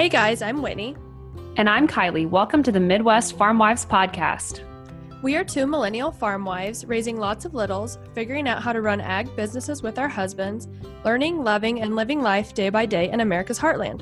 Hey 0.00 0.08
guys, 0.08 0.40
I'm 0.40 0.62
Whitney. 0.62 0.96
And 1.58 1.68
I'm 1.68 1.86
Kylie. 1.86 2.26
Welcome 2.26 2.62
to 2.62 2.72
the 2.72 2.80
Midwest 2.80 3.36
Farm 3.36 3.58
Wives 3.58 3.84
Podcast. 3.84 4.62
We 5.20 5.36
are 5.36 5.44
two 5.44 5.66
millennial 5.66 6.10
farm 6.10 6.42
wives 6.42 6.86
raising 6.86 7.18
lots 7.18 7.44
of 7.44 7.52
littles, 7.52 7.98
figuring 8.14 8.48
out 8.48 8.62
how 8.62 8.72
to 8.72 8.80
run 8.80 9.02
ag 9.02 9.36
businesses 9.36 9.82
with 9.82 9.98
our 9.98 10.08
husbands, 10.08 10.68
learning, 11.04 11.44
loving, 11.44 11.82
and 11.82 11.96
living 11.96 12.22
life 12.22 12.54
day 12.54 12.70
by 12.70 12.86
day 12.86 13.10
in 13.10 13.20
America's 13.20 13.58
heartland. 13.58 14.00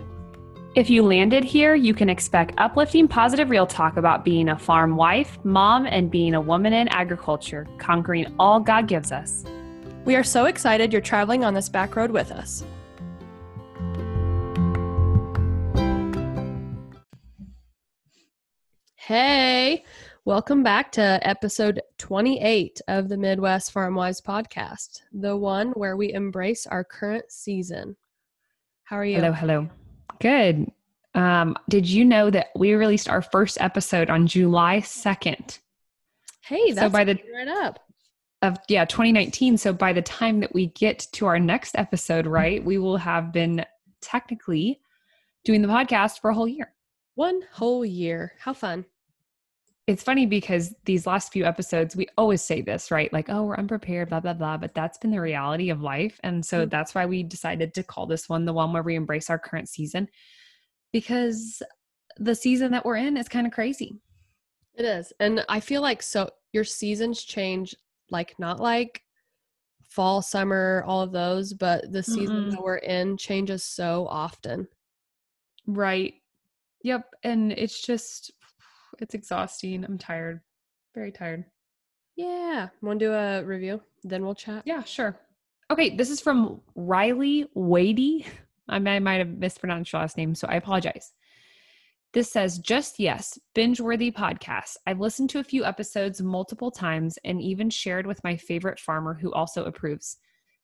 If 0.77 0.89
you 0.89 1.03
landed 1.03 1.43
here, 1.43 1.75
you 1.75 1.95
can 1.95 2.09
expect 2.09 2.55
uplifting, 2.59 3.09
positive 3.09 3.51
real 3.51 3.67
talk 3.67 3.96
about 3.96 4.25
being 4.25 4.51
a 4.51 4.57
farm 4.57 4.95
wife, 4.95 5.37
mom, 5.43 5.85
and 5.85 6.12
being 6.12 6.35
a 6.35 6.41
woman 6.41 6.75
in 6.75 6.87
agriculture, 6.91 7.67
conquering 7.79 8.33
all 8.39 8.61
God 8.61 8.87
gives 8.87 9.11
us. 9.11 9.45
We 10.05 10.15
are 10.15 10.23
so 10.23 10.45
excited 10.45 10.93
you're 10.93 11.03
traveling 11.03 11.43
on 11.43 11.55
this 11.55 11.69
back 11.69 11.96
road 11.96 12.12
with 12.12 12.30
us. 12.30 12.62
Hey, 19.09 19.85
welcome 20.27 20.62
back 20.62 20.93
to 20.93 21.19
episode 21.27 21.80
28 21.97 22.83
of 22.89 23.09
the 23.09 23.16
Midwest 23.16 23.73
Farm 23.73 23.95
Wives 23.95 24.21
podcast, 24.21 25.01
the 25.15 25.35
one 25.35 25.71
where 25.71 25.97
we 25.97 26.12
embrace 26.12 26.66
our 26.66 26.85
current 26.85 27.33
season. 27.33 27.97
How 28.85 28.97
are 28.97 29.07
you? 29.07 29.16
Hello, 29.16 29.33
hello. 29.33 29.71
Good. 30.21 30.71
Um, 31.15 31.57
did 31.71 31.89
you 31.89 32.05
know 32.05 32.29
that 32.29 32.49
we 32.55 32.75
released 32.75 33.09
our 33.09 33.23
first 33.23 33.57
episode 33.63 34.11
on 34.11 34.27
July 34.27 34.80
2nd? 34.80 35.59
Hey, 36.43 36.73
that's 36.73 36.80
so 36.80 36.91
by 36.91 37.05
the 37.05 37.19
right 37.35 37.49
up. 37.49 37.79
of 38.43 38.59
yeah 38.69 38.85
2019 38.85 39.57
so 39.57 39.73
by 39.73 39.95
the 39.95 40.02
time 40.02 40.41
that 40.41 40.52
we 40.52 40.66
get 40.66 41.07
to 41.13 41.25
our 41.25 41.41
next 41.41 41.79
episode 41.79 42.27
right 42.27 42.63
we 42.63 42.77
will 42.77 42.99
have 42.99 43.33
been 43.33 43.65
technically 44.02 44.83
doing 45.47 45.63
the 45.63 45.69
podcast 45.69 46.21
for 46.21 46.29
a 46.29 46.35
whole 46.35 46.47
year 46.47 46.75
One 47.15 47.41
whole 47.52 47.87
year. 47.87 48.35
How 48.38 48.52
fun. 48.52 48.85
It's 49.89 50.03
funny 50.05 50.27
because 50.27 50.75
these 50.85 51.07
last 51.07 51.33
few 51.33 51.45
episodes 51.45 51.97
we 51.97 52.07
always 52.17 52.43
say 52.43 52.61
this 52.63 52.91
right 52.91 53.13
like 53.13 53.29
oh 53.31 53.45
we're 53.45 53.57
unprepared 53.57 54.09
blah 54.11 54.21
blah 54.21 54.35
blah 54.35 54.57
but 54.57 54.75
that's 54.75 54.99
been 54.99 55.11
the 55.11 55.21
reality 55.21 55.71
of 55.71 55.81
life 55.83 56.21
and 56.23 56.45
so 56.47 56.67
Mhm. 56.67 56.71
that's 56.71 56.95
why 56.95 57.07
we 57.07 57.23
decided 57.25 57.75
to 57.75 57.83
call 57.83 58.07
this 58.07 58.29
one 58.29 58.45
the 58.45 58.53
one 58.53 58.73
where 58.73 58.83
we 58.85 58.95
embrace 58.95 59.31
our 59.31 59.39
current 59.39 59.69
season 59.69 60.09
because 60.93 61.63
the 62.19 62.35
season 62.35 62.73
that 62.73 62.85
we're 62.85 62.97
in 62.97 63.16
is 63.16 63.29
kind 63.29 63.47
of 63.47 63.53
crazy 63.53 64.00
It 64.77 64.84
is. 64.84 65.12
And 65.21 65.44
I 65.49 65.61
feel 65.61 65.83
like 65.83 66.03
so 66.03 66.31
your 66.53 66.65
seasons 66.65 67.25
change 67.25 67.75
like 68.11 68.39
not 68.39 68.61
like 68.61 69.03
fall, 69.89 70.22
summer, 70.22 70.84
all 70.87 71.00
of 71.03 71.12
those, 71.12 71.53
but 71.55 71.91
the 71.93 72.03
season 72.03 72.37
Mm-mm. 72.37 72.50
that 72.53 72.62
we're 72.62 72.77
in 72.78 73.16
changes 73.16 73.65
so 73.65 74.06
often. 74.09 74.69
right 75.66 76.15
yep 76.83 77.15
and 77.22 77.53
it's 77.53 77.83
just 77.83 78.33
it's 79.03 79.15
exhausting 79.15 79.84
i'm 79.84 79.99
tired 79.99 80.41
very 80.94 81.12
tired 81.12 81.44
Yeah. 82.16 82.69
Want 82.82 82.99
to 82.99 83.06
do 83.06 83.12
a 83.12 83.44
review? 83.44 83.81
Then 84.03 84.25
we'll 84.25 84.34
chat. 84.34 84.62
Yeah, 84.66 84.82
sure. 84.82 85.16
Okay, 85.71 85.94
this 85.94 86.10
is 86.10 86.21
from 86.21 86.60
Riley 86.75 87.47
Wadey. 87.54 88.26
I 88.69 88.81
might, 88.81 88.97
I 88.97 88.99
might 88.99 89.19
have 89.19 89.38
mispronounced 89.38 89.93
your 89.93 90.00
last 90.03 90.16
name, 90.16 90.34
so 90.34 90.49
I 90.49 90.56
apologize. 90.56 91.12
This 92.12 92.32
says, 92.32 92.59
just 92.59 92.99
yes, 92.99 93.38
binge 93.54 93.81
worthy 93.81 94.10
podcast. 94.10 94.76
I've 94.87 94.99
listened 94.99 95.31
to 95.31 95.38
a 95.38 95.44
few 95.44 95.65
episodes 95.65 96.21
multiple 96.21 96.71
times 96.72 97.19
and 97.25 97.41
even 97.41 97.71
shared 97.71 98.06
with 98.06 98.25
my 98.25 98.37
favorite 98.37 98.81
farmer 98.81 99.15
who 99.15 99.32
also 99.32 99.65
approves. 99.65 100.16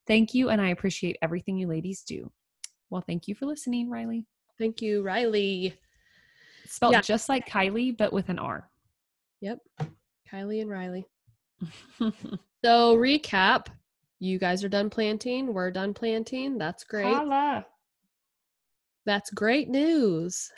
Thank 0.07 0.33
you, 0.33 0.49
and 0.49 0.59
I 0.59 0.69
appreciate 0.69 1.17
everything 1.21 1.57
you 1.57 1.67
ladies 1.67 2.01
do. 2.03 2.29
Well, 2.89 3.03
thank 3.07 3.27
you 3.29 3.35
for 3.35 3.45
listening, 3.45 3.89
Riley. 3.89 4.25
Thank 4.59 4.81
you, 4.81 5.03
Riley. 5.03 5.75
Spelled 6.67 6.93
Yeah. 6.93 7.01
just 7.01 7.29
like 7.29 7.47
Kylie, 7.47 7.95
but 7.95 8.11
with 8.13 8.29
an 8.29 8.39
R. 8.39 8.69
Yep. 9.41 9.59
Kylie 10.31 10.61
and 10.61 10.69
Riley. 10.69 11.05
So 12.65 12.97
recap. 12.97 13.67
You 14.19 14.39
guys 14.39 14.63
are 14.63 14.69
done 14.69 14.89
planting. 14.89 15.53
We're 15.53 15.69
done 15.69 15.93
planting. 15.93 16.57
That's 16.57 16.83
great. 16.83 17.13
Holla. 17.13 17.63
That's 19.05 19.29
great 19.29 19.69
news. 19.69 20.51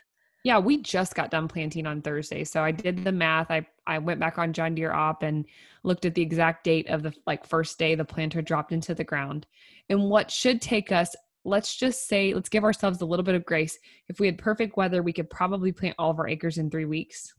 Yeah, 0.46 0.58
we 0.60 0.82
just 0.82 1.16
got 1.16 1.32
done 1.32 1.50
planting 1.50 1.86
on 1.86 2.02
Thursday. 2.02 2.46
So 2.46 2.64
I 2.64 2.72
did 2.72 3.04
the 3.04 3.12
math. 3.12 3.52
I 3.52 3.68
I 3.86 3.98
went 3.98 4.22
back 4.22 4.38
on 4.38 4.54
John 4.54 4.74
Deere 4.74 4.94
op 4.94 5.22
and 5.22 5.46
looked 5.84 6.06
at 6.06 6.16
the 6.16 6.22
exact 6.22 6.64
date 6.64 6.88
of 6.88 7.04
the 7.04 7.14
like 7.26 7.46
first 7.46 7.78
day 7.78 7.94
the 7.96 8.06
planter 8.06 8.42
dropped 8.42 8.72
into 8.72 8.96
the 8.96 9.04
ground. 9.04 9.46
And 9.90 10.10
what 10.10 10.32
should 10.32 10.62
take 10.62 10.94
us, 10.94 11.14
let's 11.48 11.76
just 11.76 12.08
say, 12.08 12.34
let's 12.34 12.50
give 12.50 12.64
ourselves 12.64 13.02
a 13.02 13.06
little 13.06 13.24
bit 13.24 13.36
of 13.36 13.46
grace. 13.46 13.80
If 14.10 14.20
we 14.20 14.28
had 14.28 14.38
perfect 14.38 14.78
weather, 14.78 15.02
we 15.02 15.14
could 15.14 15.30
probably 15.30 15.72
plant 15.72 15.96
all 15.98 16.12
of 16.12 16.20
our 16.20 16.28
acres 16.28 16.58
in 16.58 16.70
3 16.70 16.86
weeks. 16.86 17.34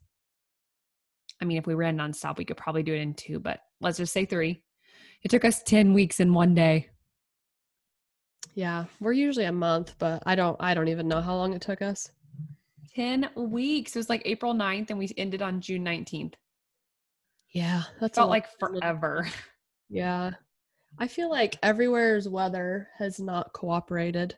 I 1.40 1.44
mean, 1.44 1.58
if 1.58 1.66
we 1.66 1.74
ran 1.74 1.96
nonstop, 1.96 2.38
we 2.38 2.44
could 2.44 2.56
probably 2.56 2.82
do 2.82 2.94
it 2.94 3.00
in 3.00 3.14
2, 3.14 3.38
but 3.38 3.60
let's 3.80 3.98
just 3.98 4.12
say 4.12 4.24
3. 4.24 4.60
It 5.22 5.30
took 5.30 5.44
us 5.44 5.62
10 5.62 5.92
weeks 5.92 6.20
in 6.20 6.32
one 6.32 6.54
day. 6.54 6.88
Yeah. 8.54 8.86
We're 8.98 9.12
usually 9.12 9.44
a 9.44 9.52
month, 9.52 9.94
but 9.98 10.22
I 10.26 10.34
don't 10.34 10.56
I 10.58 10.74
don't 10.74 10.88
even 10.88 11.06
know 11.06 11.20
how 11.20 11.36
long 11.36 11.52
it 11.52 11.62
took 11.62 11.82
us. 11.82 12.10
10 12.94 13.30
weeks. 13.36 13.94
It 13.94 13.98
was 13.98 14.08
like 14.08 14.22
April 14.24 14.54
9th 14.54 14.90
and 14.90 14.98
we 14.98 15.08
ended 15.16 15.42
on 15.42 15.60
June 15.60 15.84
19th. 15.84 16.34
Yeah. 17.54 17.82
That's 18.00 18.16
Felt 18.16 18.30
like 18.30 18.46
forever. 18.58 19.28
Yeah. 19.90 20.32
I 20.98 21.06
feel 21.06 21.30
like 21.30 21.58
everywhere's 21.62 22.28
weather 22.28 22.88
has 22.98 23.20
not 23.20 23.52
cooperated. 23.52 24.36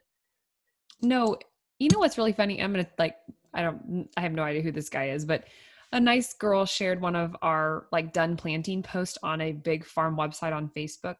No, 1.01 1.37
you 1.79 1.89
know 1.91 1.99
what's 1.99 2.17
really 2.17 2.33
funny? 2.33 2.61
I'm 2.61 2.71
gonna 2.71 2.87
like 2.99 3.15
I 3.53 3.63
don't 3.63 4.09
I 4.15 4.21
have 4.21 4.33
no 4.33 4.43
idea 4.43 4.61
who 4.61 4.71
this 4.71 4.89
guy 4.89 5.09
is, 5.09 5.25
but 5.25 5.45
a 5.91 5.99
nice 5.99 6.33
girl 6.33 6.65
shared 6.65 7.01
one 7.01 7.15
of 7.15 7.35
our 7.41 7.87
like 7.91 8.13
done 8.13 8.37
planting 8.37 8.83
post 8.83 9.17
on 9.23 9.41
a 9.41 9.51
big 9.51 9.85
farm 9.85 10.15
website 10.15 10.53
on 10.53 10.69
Facebook. 10.69 11.17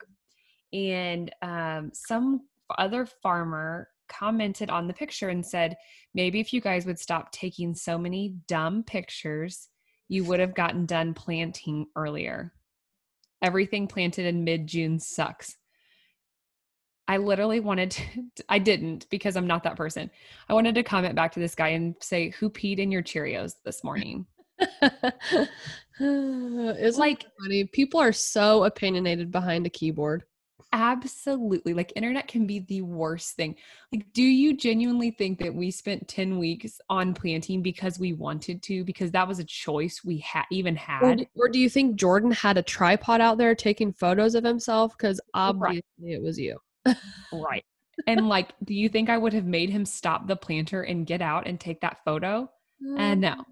And 0.72 1.34
um 1.42 1.92
some 1.94 2.42
other 2.78 3.06
farmer 3.06 3.90
commented 4.08 4.70
on 4.70 4.88
the 4.88 4.94
picture 4.94 5.30
and 5.30 5.46
said, 5.46 5.76
maybe 6.14 6.40
if 6.40 6.54
you 6.54 6.62
guys 6.62 6.86
would 6.86 7.00
stop 7.00 7.32
taking 7.32 7.74
so 7.74 7.98
many 7.98 8.36
dumb 8.48 8.84
pictures, 8.84 9.70
you 10.10 10.24
would 10.26 10.40
have 10.40 10.54
gotten 10.54 10.86
done 10.86 11.14
planting 11.14 11.88
earlier. 11.96 12.54
Everything 13.42 13.88
planted 13.88 14.26
in 14.26 14.44
mid 14.44 14.68
June 14.68 15.00
sucks. 15.00 15.56
I 17.08 17.18
literally 17.18 17.60
wanted 17.60 17.92
to, 17.92 18.04
I 18.50 18.60
didn't 18.60 19.08
because 19.10 19.36
I'm 19.36 19.48
not 19.48 19.64
that 19.64 19.76
person. 19.76 20.10
I 20.48 20.54
wanted 20.54 20.76
to 20.76 20.84
comment 20.84 21.16
back 21.16 21.34
to 21.34 21.40
this 21.40 21.56
guy 21.56 21.70
and 21.70 21.96
say, 22.00 22.30
Who 22.40 22.50
peed 22.50 22.80
in 22.80 22.92
your 22.92 23.04
Cheerios 23.04 23.56
this 23.66 23.84
morning? 23.84 24.26
it's 24.60 25.50
like, 26.00 27.24
like 27.24 27.26
funny. 27.42 27.66
People 27.66 28.00
are 28.00 28.14
so 28.14 28.64
opinionated 28.64 29.32
behind 29.32 29.66
a 29.66 29.70
keyboard. 29.70 30.24
Absolutely. 30.74 31.74
Like, 31.74 31.94
internet 31.96 32.28
can 32.28 32.48
be 32.48 32.60
the 32.60 32.82
worst 32.82 33.36
thing. 33.36 33.56
Like, 33.92 34.12
do 34.14 34.24
you 34.24 34.56
genuinely 34.56 35.12
think 35.12 35.40
that 35.40 35.54
we 35.54 35.72
spent 35.72 36.08
10 36.08 36.38
weeks 36.38 36.80
on 36.90 37.14
planting 37.14 37.62
because 37.62 38.00
we 38.00 38.14
wanted 38.14 38.62
to, 38.64 38.84
because 38.84 39.12
that 39.12 39.28
was 39.28 39.40
a 39.40 39.44
choice 39.44 40.02
we 40.04 40.20
had 40.20 40.46
even 40.52 40.76
had? 40.76 41.18
d- 41.18 41.28
or 41.36 41.50
do 41.50 41.60
you 41.60 41.70
think 41.70 41.96
Jordan 41.96 42.32
had 42.32 42.58
a 42.58 42.64
tripod 42.64 43.22
out 43.22 43.38
there 43.38 43.56
taking 43.56 43.94
photos 43.94 44.36
of 44.36 44.44
himself? 44.44 44.98
Because 44.98 45.20
obviously 45.34 45.84
it 46.00 46.22
was 46.22 46.40
you. 46.40 46.58
Right. 47.32 47.66
And 48.08 48.30
like, 48.30 48.54
do 48.64 48.74
you 48.74 48.90
think 48.90 49.10
I 49.10 49.18
would 49.18 49.34
have 49.34 49.46
made 49.46 49.70
him 49.70 49.86
stop 49.86 50.26
the 50.26 50.36
planter 50.36 50.82
and 50.82 51.06
get 51.06 51.22
out 51.22 51.46
and 51.46 51.60
take 51.60 51.82
that 51.82 52.04
photo? 52.04 52.50
And 52.98 53.22
no. 53.22 53.36
Mm, 53.36 53.44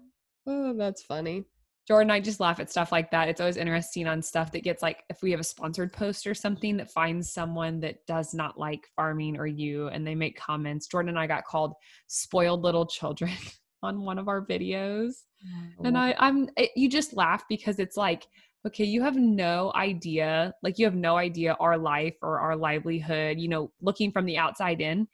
oh, 0.48 0.74
that's 0.76 1.02
funny. 1.02 1.44
Jordan, 1.88 2.10
I 2.10 2.20
just 2.20 2.40
laugh 2.40 2.60
at 2.60 2.70
stuff 2.70 2.92
like 2.92 3.10
that. 3.10 3.28
It's 3.28 3.40
always 3.40 3.56
interesting 3.56 4.06
on 4.06 4.22
stuff 4.22 4.52
that 4.52 4.62
gets 4.62 4.82
like 4.82 5.02
if 5.08 5.22
we 5.22 5.30
have 5.32 5.40
a 5.40 5.44
sponsored 5.44 5.92
post 5.92 6.26
or 6.26 6.34
something 6.34 6.76
that 6.76 6.92
finds 6.92 7.32
someone 7.32 7.80
that 7.80 8.06
does 8.06 8.32
not 8.32 8.58
like 8.58 8.86
farming 8.94 9.38
or 9.38 9.46
you 9.46 9.88
and 9.88 10.06
they 10.06 10.14
make 10.14 10.38
comments. 10.38 10.86
Jordan 10.86 11.10
and 11.10 11.18
I 11.18 11.26
got 11.26 11.44
called 11.44 11.72
spoiled 12.06 12.62
little 12.62 12.86
children 12.86 13.32
on 13.82 14.02
one 14.02 14.18
of 14.18 14.28
our 14.28 14.44
videos. 14.44 15.12
Oh. 15.44 15.84
And 15.84 15.98
I 15.98 16.14
I'm 16.18 16.48
it, 16.56 16.70
you 16.76 16.88
just 16.88 17.16
laugh 17.16 17.44
because 17.48 17.78
it's 17.78 17.96
like 17.96 18.26
okay, 18.66 18.84
you 18.84 19.02
have 19.02 19.16
no 19.16 19.72
idea, 19.74 20.52
like 20.62 20.78
you 20.78 20.84
have 20.84 20.94
no 20.94 21.16
idea 21.16 21.56
our 21.60 21.78
life 21.78 22.16
or 22.22 22.40
our 22.40 22.54
livelihood, 22.54 23.38
you 23.38 23.48
know, 23.48 23.72
looking 23.80 24.12
from 24.12 24.26
the 24.26 24.36
outside 24.36 24.80
in. 24.80 25.08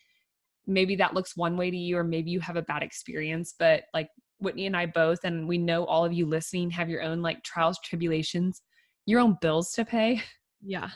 Maybe 0.67 0.97
that 0.97 1.15
looks 1.15 1.37
one 1.37 1.57
way 1.57 1.71
to 1.71 1.77
you 1.77 1.97
or 1.97 2.03
maybe 2.03 2.31
you 2.31 2.41
have 2.41 2.57
a 2.57 2.63
bad 2.63 2.83
experience, 2.83 3.55
but 3.57 3.85
like 3.95 4.09
Whitney 4.39 4.67
and 4.67 4.77
I 4.77 4.87
both, 4.87 5.21
and 5.25 5.49
we 5.49 5.59
know 5.59 5.85
all 5.85 6.05
of 6.05 6.13
you 6.13 6.27
listening 6.27 6.71
have 6.71 6.89
your 6.91 7.03
own 7.03 7.23
like 7.23 7.43
trials, 7.43 7.79
tribulations, 7.85 8.63
your 9.07 9.21
own 9.21 9.37
bills 9.41 9.73
to 9.73 9.85
pay. 9.85 10.23
yeah. 10.63 10.91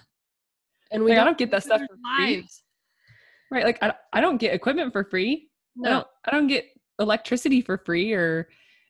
And 0.92 1.04
we 1.04 1.10
Like, 1.12 1.20
I 1.20 1.24
don't 1.24 1.38
get 1.38 1.50
that 1.52 1.62
stuff 1.62 1.80
for 1.80 1.84
our 1.94 2.16
free. 2.26 2.36
lives. 2.36 2.62
Right. 3.50 3.64
Like 3.64 3.78
I, 3.82 3.94
I 4.12 4.20
don't 4.20 4.38
get 4.38 4.54
equipment 4.54 4.92
for 4.92 5.04
free. 5.04 5.48
I 5.78 5.80
No. 5.88 5.90
don't 5.90 6.06
I 6.26 6.30
don't 6.32 6.46
get 6.48 6.66
electricity 6.98 7.62
for 7.62 7.78
free 7.78 8.12
or 8.12 8.48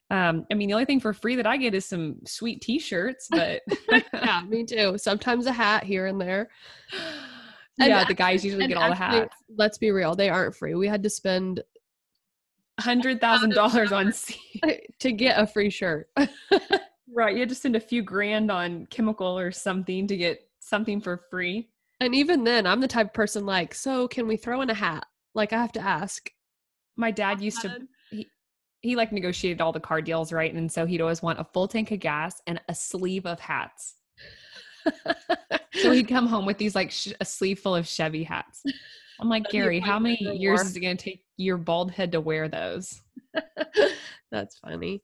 um 0.09 0.45
I 0.51 0.55
mean 0.55 0.67
the 0.67 0.73
only 0.73 0.85
thing 0.85 0.99
for 0.99 1.13
free 1.13 1.35
that 1.35 1.45
I 1.47 1.55
get 1.57 1.73
is 1.75 1.85
some 1.85 2.17
sweet 2.25 2.61
t-shirts, 2.61 3.27
but 3.31 3.61
yeah, 4.13 4.41
me 4.47 4.65
too. 4.65 4.97
Sometimes 4.97 5.45
a 5.45 5.51
hat 5.51 5.83
here 5.83 6.07
and 6.07 6.19
there. 6.19 6.49
And 7.79 7.89
yeah, 7.89 8.03
the 8.03 8.13
guys 8.13 8.43
usually 8.43 8.67
get 8.67 8.77
all 8.77 8.89
the 8.89 8.95
hats. 8.95 9.35
Let's 9.55 9.77
be 9.77 9.91
real, 9.91 10.13
they 10.15 10.29
aren't 10.29 10.55
free. 10.55 10.75
We 10.75 10.87
had 10.87 11.01
to 11.03 11.09
spend 11.09 11.61
hundred 12.79 13.21
thousand 13.21 13.51
dollars 13.51 13.91
on 13.91 14.11
seed 14.13 14.81
to 14.99 15.11
get 15.11 15.39
a 15.39 15.47
free 15.47 15.69
shirt. 15.69 16.09
right. 17.13 17.33
You 17.33 17.39
had 17.41 17.49
to 17.49 17.55
spend 17.55 17.75
a 17.75 17.79
few 17.79 18.01
grand 18.01 18.51
on 18.51 18.87
chemical 18.87 19.37
or 19.37 19.51
something 19.51 20.07
to 20.07 20.17
get 20.17 20.47
something 20.59 21.01
for 21.01 21.17
free. 21.29 21.69
And 21.99 22.15
even 22.15 22.43
then, 22.43 22.65
I'm 22.65 22.81
the 22.81 22.87
type 22.87 23.07
of 23.07 23.13
person 23.13 23.45
like, 23.45 23.75
so 23.75 24.07
can 24.07 24.27
we 24.27 24.37
throw 24.37 24.61
in 24.61 24.69
a 24.69 24.73
hat? 24.73 25.05
Like 25.35 25.53
I 25.53 25.57
have 25.57 25.71
to 25.73 25.81
ask. 25.81 26.29
My 26.97 27.11
dad 27.11 27.41
used 27.41 27.61
to 27.61 27.69
um, 27.69 27.87
he, 28.09 28.27
he 28.81 28.95
like 28.95 29.11
negotiated 29.11 29.61
all 29.61 29.71
the 29.71 29.79
car 29.79 30.01
deals, 30.01 30.33
right? 30.33 30.53
And 30.53 30.71
so 30.71 30.85
he'd 30.85 31.01
always 31.01 31.21
want 31.21 31.39
a 31.39 31.43
full 31.43 31.67
tank 31.67 31.91
of 31.91 31.99
gas 31.99 32.41
and 32.47 32.59
a 32.67 32.75
sleeve 32.75 33.25
of 33.25 33.39
hats. 33.39 33.95
so 35.73 35.91
he'd 35.91 36.07
come 36.07 36.25
home 36.25 36.45
with 36.45 36.57
these 36.57 36.75
like 36.75 36.91
sh- 36.91 37.13
a 37.21 37.25
sleeve 37.25 37.59
full 37.59 37.75
of 37.75 37.87
Chevy 37.87 38.23
hats. 38.23 38.63
I'm 39.21 39.29
like, 39.29 39.49
Gary, 39.49 39.79
how 39.79 39.99
many 39.99 40.17
years 40.37 40.61
is 40.61 40.75
it 40.75 40.79
going 40.79 40.97
to 40.97 41.03
take 41.03 41.23
your 41.37 41.57
bald 41.57 41.91
head 41.91 42.11
to 42.13 42.21
wear 42.21 42.49
those? 42.49 43.01
That's 44.31 44.57
funny. 44.57 45.03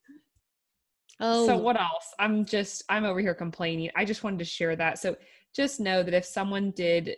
Oh. 1.20 1.46
So 1.46 1.58
what 1.58 1.80
else? 1.80 2.14
I'm 2.20 2.46
just 2.46 2.84
I'm 2.90 3.06
over 3.06 3.20
here 3.20 3.36
complaining. 3.36 3.92
I 3.96 4.06
just 4.06 4.24
wanted 4.24 4.40
to 4.40 4.46
share 4.46 4.76
that. 4.76 5.00
So 5.00 5.16
just 5.56 5.80
know 5.80 6.04
that 6.04 6.14
if 6.14 6.26
someone 6.26 6.72
did 6.72 7.16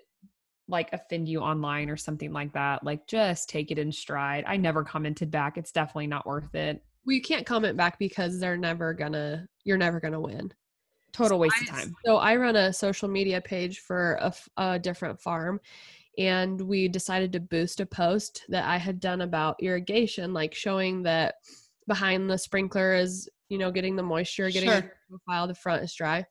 like 0.67 0.89
offend 0.93 1.27
you 1.27 1.39
online 1.39 1.89
or 1.89 1.97
something 1.97 2.31
like 2.31 2.53
that, 2.53 2.83
like 2.83 3.07
just 3.07 3.49
take 3.49 3.71
it 3.71 3.79
in 3.79 3.91
stride. 3.91 4.43
I 4.47 4.57
never 4.57 4.83
commented 4.83 5.31
back. 5.31 5.57
It's 5.57 5.71
definitely 5.71 6.07
not 6.07 6.25
worth 6.25 6.53
it. 6.53 6.83
Well, 7.05 7.15
you 7.15 7.21
can't 7.21 7.45
comment 7.45 7.75
back 7.75 7.97
because 7.97 8.39
they're 8.39 8.57
never 8.57 8.93
gonna 8.93 9.47
you're 9.63 9.77
never 9.77 9.99
gonna 9.99 10.19
win. 10.19 10.51
Total 11.11 11.37
so 11.37 11.37
waste 11.37 11.55
I, 11.59 11.63
of 11.63 11.69
time. 11.69 11.95
So 12.05 12.17
I 12.17 12.35
run 12.35 12.55
a 12.55 12.71
social 12.71 13.09
media 13.09 13.41
page 13.41 13.79
for 13.79 14.13
a, 14.21 14.33
a 14.57 14.79
different 14.79 15.19
farm 15.19 15.59
and 16.19 16.59
we 16.59 16.89
decided 16.89 17.31
to 17.31 17.39
boost 17.39 17.79
a 17.79 17.85
post 17.85 18.43
that 18.49 18.65
I 18.65 18.75
had 18.75 18.99
done 18.99 19.21
about 19.21 19.55
irrigation, 19.63 20.33
like 20.33 20.53
showing 20.53 21.01
that 21.03 21.35
behind 21.87 22.29
the 22.29 22.37
sprinkler 22.37 22.93
is, 22.93 23.29
you 23.47 23.57
know, 23.57 23.71
getting 23.71 23.95
the 23.95 24.03
moisture, 24.03 24.49
getting 24.49 24.69
sure. 24.69 24.81
the 24.81 24.91
profile, 25.09 25.47
the 25.47 25.55
front 25.55 25.81
is 25.81 25.93
dry. 25.93 26.25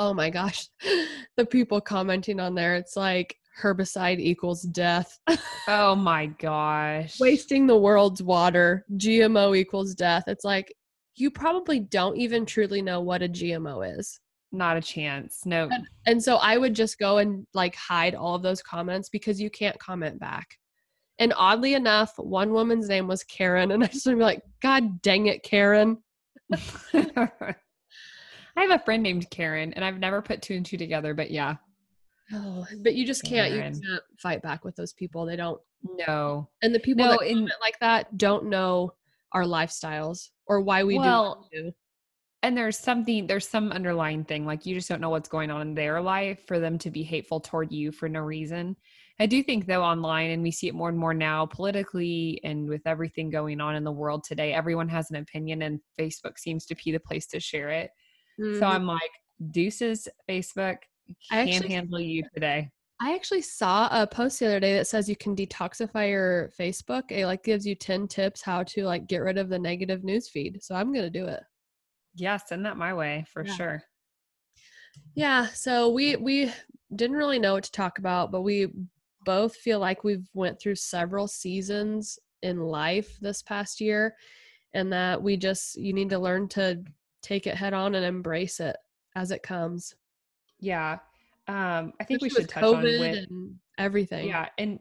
Oh 0.00 0.12
my 0.12 0.28
gosh. 0.28 0.66
the 1.36 1.46
people 1.46 1.80
commenting 1.80 2.40
on 2.40 2.56
there, 2.56 2.74
it's 2.74 2.96
like 2.96 3.36
herbicide 3.60 4.18
equals 4.18 4.62
death. 4.62 5.16
oh 5.68 5.94
my 5.94 6.26
gosh. 6.26 7.20
Wasting 7.20 7.68
the 7.68 7.78
world's 7.78 8.24
water, 8.24 8.84
GMO 8.96 9.56
equals 9.56 9.94
death. 9.94 10.24
It's 10.26 10.44
like 10.44 10.74
you 11.14 11.30
probably 11.30 11.78
don't 11.78 12.16
even 12.16 12.44
truly 12.44 12.82
know 12.82 13.00
what 13.00 13.22
a 13.22 13.28
GMO 13.28 13.98
is. 13.98 14.18
Not 14.52 14.76
a 14.76 14.82
chance. 14.82 15.46
No. 15.46 15.68
And, 15.70 15.88
and, 16.06 16.22
so 16.22 16.36
I 16.36 16.58
would 16.58 16.74
just 16.74 16.98
go 16.98 17.18
and 17.18 17.46
like 17.54 17.74
hide 17.74 18.14
all 18.14 18.34
of 18.34 18.42
those 18.42 18.62
comments 18.62 19.08
because 19.08 19.40
you 19.40 19.48
can't 19.48 19.78
comment 19.78 20.20
back. 20.20 20.58
And 21.18 21.32
oddly 21.36 21.72
enough, 21.72 22.12
one 22.18 22.52
woman's 22.52 22.88
name 22.88 23.08
was 23.08 23.24
Karen, 23.24 23.70
and 23.70 23.82
I 23.84 23.86
just 23.86 24.06
would 24.06 24.18
be 24.18 24.22
like, 24.22 24.42
God 24.60 25.00
dang 25.00 25.26
it, 25.26 25.42
Karen. 25.42 26.02
I 26.52 27.54
have 28.56 28.70
a 28.70 28.78
friend 28.84 29.02
named 29.02 29.30
Karen, 29.30 29.72
and 29.72 29.84
I've 29.84 29.98
never 29.98 30.20
put 30.20 30.42
two 30.42 30.54
and 30.54 30.66
two 30.66 30.76
together, 30.76 31.14
but 31.14 31.30
yeah. 31.30 31.56
Oh, 32.34 32.66
but 32.82 32.94
you 32.94 33.06
just 33.06 33.24
can't. 33.24 33.52
Karen. 33.52 33.74
You 33.74 33.80
can't 33.80 34.02
fight 34.18 34.42
back 34.42 34.64
with 34.64 34.76
those 34.76 34.92
people. 34.92 35.24
They 35.24 35.36
don't. 35.36 35.60
No. 35.82 36.48
And 36.62 36.74
the 36.74 36.80
people 36.80 37.06
no, 37.06 37.12
that 37.12 37.26
in, 37.26 37.50
like 37.60 37.78
that 37.80 38.18
don't 38.18 38.46
know 38.46 38.92
our 39.32 39.44
lifestyles 39.44 40.28
or 40.46 40.60
why 40.60 40.84
we 40.84 40.98
well, 40.98 41.48
do 41.52 41.72
and 42.42 42.56
there's 42.56 42.78
something 42.78 43.26
there's 43.26 43.48
some 43.48 43.72
underlying 43.72 44.24
thing 44.24 44.44
like 44.44 44.66
you 44.66 44.74
just 44.74 44.88
don't 44.88 45.00
know 45.00 45.10
what's 45.10 45.28
going 45.28 45.50
on 45.50 45.62
in 45.62 45.74
their 45.74 46.00
life 46.00 46.40
for 46.46 46.58
them 46.58 46.78
to 46.78 46.90
be 46.90 47.02
hateful 47.02 47.40
toward 47.40 47.72
you 47.72 47.92
for 47.92 48.08
no 48.08 48.20
reason 48.20 48.76
i 49.20 49.26
do 49.26 49.42
think 49.42 49.66
though 49.66 49.82
online 49.82 50.30
and 50.30 50.42
we 50.42 50.50
see 50.50 50.68
it 50.68 50.74
more 50.74 50.88
and 50.88 50.98
more 50.98 51.14
now 51.14 51.46
politically 51.46 52.40
and 52.44 52.68
with 52.68 52.82
everything 52.86 53.30
going 53.30 53.60
on 53.60 53.76
in 53.76 53.84
the 53.84 53.92
world 53.92 54.24
today 54.24 54.52
everyone 54.52 54.88
has 54.88 55.10
an 55.10 55.16
opinion 55.16 55.62
and 55.62 55.80
facebook 55.98 56.38
seems 56.38 56.66
to 56.66 56.74
be 56.76 56.92
the 56.92 57.00
place 57.00 57.26
to 57.26 57.40
share 57.40 57.68
it 57.68 57.90
mm-hmm. 58.40 58.58
so 58.58 58.66
i'm 58.66 58.86
like 58.86 59.10
deuces 59.50 60.08
facebook 60.28 60.78
can't 61.30 61.48
actually, 61.48 61.72
handle 61.72 62.00
you 62.00 62.22
today 62.34 62.68
I 63.04 63.16
actually 63.16 63.42
saw 63.42 63.88
a 63.90 64.06
post 64.06 64.38
the 64.38 64.46
other 64.46 64.60
day 64.60 64.76
that 64.76 64.86
says 64.86 65.08
you 65.08 65.16
can 65.16 65.34
detoxify 65.34 66.08
your 66.08 66.52
Facebook. 66.56 67.10
It 67.10 67.26
like 67.26 67.42
gives 67.42 67.66
you 67.66 67.74
10 67.74 68.06
tips 68.06 68.42
how 68.42 68.62
to 68.62 68.84
like 68.84 69.08
get 69.08 69.22
rid 69.22 69.38
of 69.38 69.48
the 69.48 69.58
negative 69.58 70.04
news 70.04 70.28
feed. 70.28 70.62
So 70.62 70.76
I'm 70.76 70.92
going 70.92 71.04
to 71.04 71.10
do 71.10 71.26
it. 71.26 71.42
Yeah, 72.14 72.36
send 72.36 72.66
that 72.66 72.76
my 72.76 72.94
way 72.94 73.24
for 73.32 73.44
yeah. 73.44 73.54
sure. 73.54 73.82
Yeah, 75.14 75.46
so 75.48 75.88
we 75.90 76.16
we 76.16 76.52
didn't 76.94 77.16
really 77.16 77.38
know 77.38 77.54
what 77.54 77.64
to 77.64 77.72
talk 77.72 77.98
about, 77.98 78.30
but 78.30 78.42
we 78.42 78.68
both 79.24 79.56
feel 79.56 79.78
like 79.78 80.04
we've 80.04 80.28
went 80.34 80.60
through 80.60 80.74
several 80.74 81.26
seasons 81.26 82.18
in 82.42 82.58
life 82.58 83.18
this 83.20 83.40
past 83.42 83.80
year 83.80 84.16
and 84.74 84.92
that 84.92 85.22
we 85.22 85.36
just 85.36 85.76
you 85.76 85.92
need 85.92 86.10
to 86.10 86.18
learn 86.18 86.48
to 86.48 86.82
take 87.22 87.46
it 87.46 87.54
head 87.54 87.72
on 87.72 87.94
and 87.94 88.04
embrace 88.04 88.58
it 88.58 88.76
as 89.14 89.30
it 89.30 89.42
comes. 89.42 89.94
Yeah 90.60 90.98
um 91.48 91.92
i 92.00 92.04
think 92.04 92.22
Especially 92.22 92.36
we 92.36 92.42
should 92.42 92.48
touch 92.48 92.64
COVID 92.64 92.94
on 92.94 93.00
with 93.00 93.28
everything 93.78 94.28
yeah 94.28 94.48
and 94.58 94.78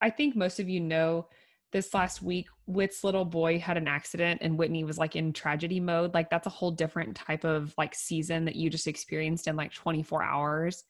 i 0.00 0.10
think 0.10 0.34
most 0.34 0.58
of 0.58 0.68
you 0.68 0.80
know 0.80 1.28
this 1.72 1.94
last 1.94 2.22
week 2.22 2.46
Whit's 2.66 3.02
little 3.02 3.24
boy 3.24 3.58
had 3.58 3.76
an 3.76 3.88
accident 3.88 4.40
and 4.42 4.56
Whitney 4.56 4.84
was 4.84 4.98
like 4.98 5.16
in 5.16 5.32
tragedy 5.32 5.80
mode. 5.80 6.14
Like 6.14 6.30
that's 6.30 6.46
a 6.46 6.50
whole 6.50 6.70
different 6.70 7.16
type 7.16 7.44
of 7.44 7.74
like 7.76 7.94
season 7.94 8.44
that 8.44 8.56
you 8.56 8.70
just 8.70 8.86
experienced 8.86 9.48
in 9.48 9.56
like 9.56 9.72
24 9.72 10.22
hours. 10.22 10.84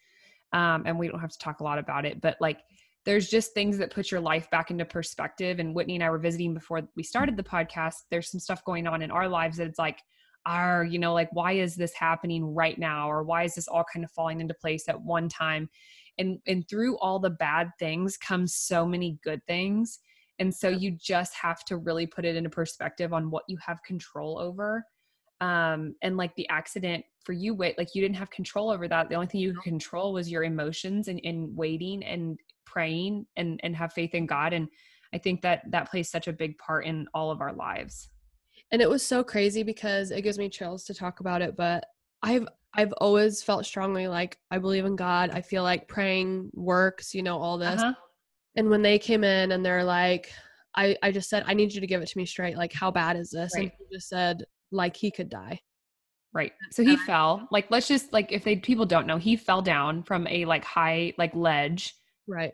Um, 0.52 0.82
and 0.84 0.98
we 0.98 1.08
don't 1.08 1.20
have 1.20 1.32
to 1.32 1.38
talk 1.38 1.60
a 1.60 1.64
lot 1.64 1.78
about 1.78 2.04
it, 2.04 2.20
but 2.20 2.36
like 2.40 2.60
there's 3.04 3.28
just 3.28 3.54
things 3.54 3.78
that 3.78 3.90
put 3.90 4.10
your 4.10 4.20
life 4.20 4.50
back 4.50 4.70
into 4.70 4.84
perspective. 4.84 5.58
And 5.58 5.74
Whitney 5.74 5.94
and 5.94 6.04
I 6.04 6.10
were 6.10 6.18
visiting 6.18 6.52
before 6.52 6.82
we 6.94 7.02
started 7.02 7.36
the 7.36 7.42
podcast. 7.42 7.94
There's 8.10 8.30
some 8.30 8.40
stuff 8.40 8.64
going 8.64 8.86
on 8.86 9.02
in 9.02 9.10
our 9.10 9.28
lives 9.28 9.56
that 9.56 9.66
it's 9.66 9.78
like, 9.78 9.98
are 10.44 10.84
you 10.84 10.98
know 10.98 11.12
like 11.14 11.28
why 11.32 11.52
is 11.52 11.76
this 11.76 11.94
happening 11.94 12.44
right 12.44 12.76
now 12.76 13.08
or 13.08 13.22
why 13.22 13.44
is 13.44 13.54
this 13.54 13.68
all 13.68 13.84
kind 13.92 14.04
of 14.04 14.10
falling 14.10 14.40
into 14.40 14.54
place 14.54 14.88
at 14.88 15.00
one 15.00 15.28
time 15.28 15.70
and 16.18 16.38
and 16.46 16.68
through 16.68 16.98
all 16.98 17.18
the 17.18 17.30
bad 17.30 17.70
things 17.78 18.16
comes 18.16 18.54
so 18.54 18.84
many 18.84 19.18
good 19.22 19.40
things 19.46 20.00
and 20.38 20.54
so 20.54 20.68
you 20.68 20.90
just 20.92 21.34
have 21.34 21.64
to 21.66 21.76
really 21.76 22.06
put 22.06 22.24
it 22.24 22.36
into 22.36 22.50
perspective 22.50 23.12
on 23.12 23.30
what 23.30 23.44
you 23.48 23.56
have 23.64 23.82
control 23.84 24.38
over. 24.38 24.84
Um 25.40 25.94
and 26.02 26.16
like 26.16 26.34
the 26.36 26.48
accident 26.48 27.04
for 27.24 27.32
you 27.32 27.54
wait 27.54 27.78
like 27.78 27.94
you 27.94 28.02
didn't 28.02 28.16
have 28.16 28.30
control 28.30 28.70
over 28.70 28.88
that. 28.88 29.08
The 29.08 29.14
only 29.14 29.26
thing 29.26 29.40
you 29.40 29.54
could 29.54 29.62
control 29.62 30.12
was 30.12 30.30
your 30.30 30.44
emotions 30.44 31.08
and, 31.08 31.20
and 31.24 31.56
waiting 31.56 32.04
and 32.04 32.38
praying 32.64 33.26
and 33.36 33.60
and 33.62 33.76
have 33.76 33.92
faith 33.92 34.14
in 34.14 34.26
god. 34.26 34.52
And 34.52 34.68
i 35.14 35.18
think 35.18 35.42
that 35.42 35.62
that 35.70 35.90
plays 35.90 36.10
such 36.10 36.28
a 36.28 36.32
big 36.32 36.56
part 36.58 36.86
in 36.86 37.06
all 37.14 37.30
of 37.30 37.40
our 37.40 37.52
lives. 37.52 38.08
And 38.70 38.80
it 38.80 38.88
was 38.88 39.04
so 39.04 39.22
crazy 39.22 39.62
because 39.62 40.10
it 40.10 40.22
gives 40.22 40.38
me 40.38 40.48
chills 40.48 40.84
to 40.84 40.94
talk 40.94 41.20
about 41.20 41.42
it 41.42 41.56
but 41.56 41.84
i've 42.22 42.46
i've 42.74 42.92
always 42.94 43.42
felt 43.42 43.66
strongly 43.66 44.08
like 44.08 44.38
i 44.50 44.58
believe 44.58 44.86
in 44.86 44.96
god. 44.96 45.30
I 45.30 45.42
feel 45.42 45.62
like 45.62 45.88
praying 45.88 46.50
works 46.54 47.14
you 47.14 47.22
know 47.22 47.38
all 47.38 47.58
this. 47.58 47.82
Uh-huh. 47.82 47.92
And 48.56 48.68
when 48.68 48.82
they 48.82 48.98
came 48.98 49.24
in 49.24 49.52
and 49.52 49.64
they're 49.64 49.84
like 49.84 50.30
i 50.76 50.96
i 51.02 51.10
just 51.10 51.28
said 51.28 51.44
i 51.46 51.54
need 51.54 51.72
you 51.72 51.80
to 51.80 51.86
give 51.86 52.02
it 52.02 52.08
to 52.08 52.18
me 52.18 52.26
straight 52.26 52.56
like 52.56 52.72
how 52.72 52.90
bad 52.90 53.16
is 53.16 53.30
this 53.30 53.52
right. 53.54 53.64
and 53.64 53.72
he 53.78 53.96
just 53.96 54.08
said 54.08 54.44
like 54.70 54.96
he 54.96 55.10
could 55.10 55.28
die 55.28 55.58
right 56.32 56.52
so 56.70 56.82
he 56.82 56.96
fell 56.96 57.46
like 57.50 57.66
let's 57.70 57.88
just 57.88 58.12
like 58.12 58.32
if 58.32 58.42
they 58.44 58.56
people 58.56 58.86
don't 58.86 59.06
know 59.06 59.18
he 59.18 59.36
fell 59.36 59.60
down 59.60 60.02
from 60.02 60.26
a 60.28 60.44
like 60.44 60.64
high 60.64 61.12
like 61.18 61.34
ledge 61.34 61.94
right 62.26 62.52